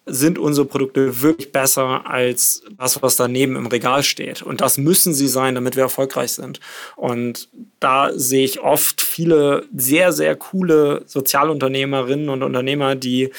sind 0.07 0.39
unsere 0.39 0.65
Produkte 0.65 1.21
wirklich 1.21 1.51
besser 1.51 2.09
als 2.09 2.63
das, 2.77 3.01
was 3.01 3.15
daneben 3.15 3.55
im 3.55 3.67
Regal 3.67 4.03
steht. 4.03 4.41
Und 4.41 4.61
das 4.61 4.77
müssen 4.77 5.13
sie 5.13 5.27
sein, 5.27 5.55
damit 5.55 5.75
wir 5.75 5.83
erfolgreich 5.83 6.31
sind. 6.31 6.59
Und 6.95 7.49
da 7.79 8.11
sehe 8.13 8.45
ich 8.45 8.61
oft 8.61 9.01
viele 9.01 9.65
sehr, 9.75 10.11
sehr 10.13 10.35
coole 10.35 11.03
Sozialunternehmerinnen 11.05 12.29
und 12.29 12.43
Unternehmer, 12.43 12.95
die 12.95 13.31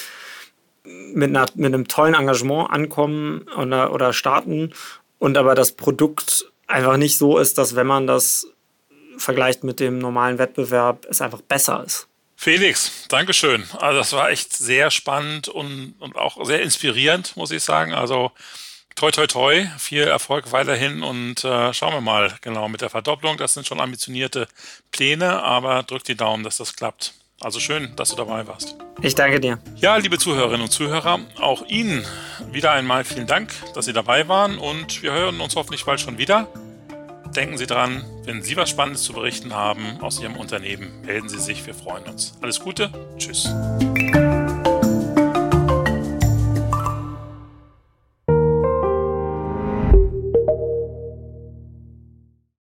mit, 0.84 1.30
einer, 1.30 1.46
mit 1.54 1.74
einem 1.74 1.88
tollen 1.88 2.14
Engagement 2.14 2.70
ankommen 2.70 3.46
oder, 3.56 3.92
oder 3.92 4.12
starten 4.12 4.72
und 5.18 5.36
aber 5.36 5.54
das 5.54 5.72
Produkt 5.72 6.50
einfach 6.66 6.96
nicht 6.96 7.18
so 7.18 7.38
ist, 7.38 7.58
dass 7.58 7.74
wenn 7.74 7.86
man 7.86 8.06
das 8.06 8.46
vergleicht 9.16 9.64
mit 9.64 9.80
dem 9.80 9.98
normalen 9.98 10.38
Wettbewerb, 10.38 11.06
es 11.10 11.20
einfach 11.20 11.40
besser 11.40 11.82
ist. 11.84 12.08
Felix, 12.40 13.08
Dankeschön. 13.08 13.64
Also 13.78 13.98
das 13.98 14.12
war 14.12 14.30
echt 14.30 14.52
sehr 14.52 14.92
spannend 14.92 15.48
und, 15.48 15.96
und 15.98 16.14
auch 16.14 16.42
sehr 16.46 16.62
inspirierend, 16.62 17.36
muss 17.36 17.50
ich 17.50 17.64
sagen. 17.64 17.92
Also 17.92 18.30
toi 18.94 19.10
toi 19.10 19.26
toi, 19.26 19.66
viel 19.76 20.04
Erfolg 20.04 20.52
weiterhin 20.52 21.02
und 21.02 21.42
äh, 21.42 21.74
schauen 21.74 21.94
wir 21.94 22.00
mal 22.00 22.32
genau 22.40 22.68
mit 22.68 22.80
der 22.80 22.90
Verdopplung. 22.90 23.38
Das 23.38 23.54
sind 23.54 23.66
schon 23.66 23.80
ambitionierte 23.80 24.46
Pläne, 24.92 25.42
aber 25.42 25.82
drück 25.82 26.04
die 26.04 26.14
Daumen, 26.14 26.44
dass 26.44 26.58
das 26.58 26.76
klappt. 26.76 27.12
Also 27.40 27.58
schön, 27.58 27.96
dass 27.96 28.10
du 28.10 28.16
dabei 28.16 28.46
warst. 28.46 28.76
Ich 29.02 29.16
danke 29.16 29.40
dir. 29.40 29.58
Ja, 29.74 29.96
liebe 29.96 30.16
Zuhörerinnen 30.16 30.62
und 30.62 30.70
Zuhörer, 30.70 31.18
auch 31.40 31.66
Ihnen 31.66 32.06
wieder 32.52 32.70
einmal 32.70 33.04
vielen 33.04 33.26
Dank, 33.26 33.52
dass 33.74 33.86
Sie 33.86 33.92
dabei 33.92 34.28
waren 34.28 34.58
und 34.58 35.02
wir 35.02 35.10
hören 35.10 35.40
uns 35.40 35.56
hoffentlich 35.56 35.84
bald 35.84 36.00
schon 36.00 36.18
wieder. 36.18 36.46
Denken 37.36 37.58
Sie 37.58 37.66
dran, 37.66 38.04
wenn 38.24 38.42
Sie 38.42 38.56
was 38.56 38.70
Spannendes 38.70 39.02
zu 39.02 39.12
berichten 39.12 39.54
haben 39.54 39.98
aus 40.00 40.20
Ihrem 40.20 40.36
Unternehmen, 40.36 41.02
melden 41.04 41.28
Sie 41.28 41.38
sich, 41.38 41.66
wir 41.66 41.74
freuen 41.74 42.04
uns. 42.04 42.34
Alles 42.40 42.60
Gute, 42.60 42.90
tschüss. 43.18 43.48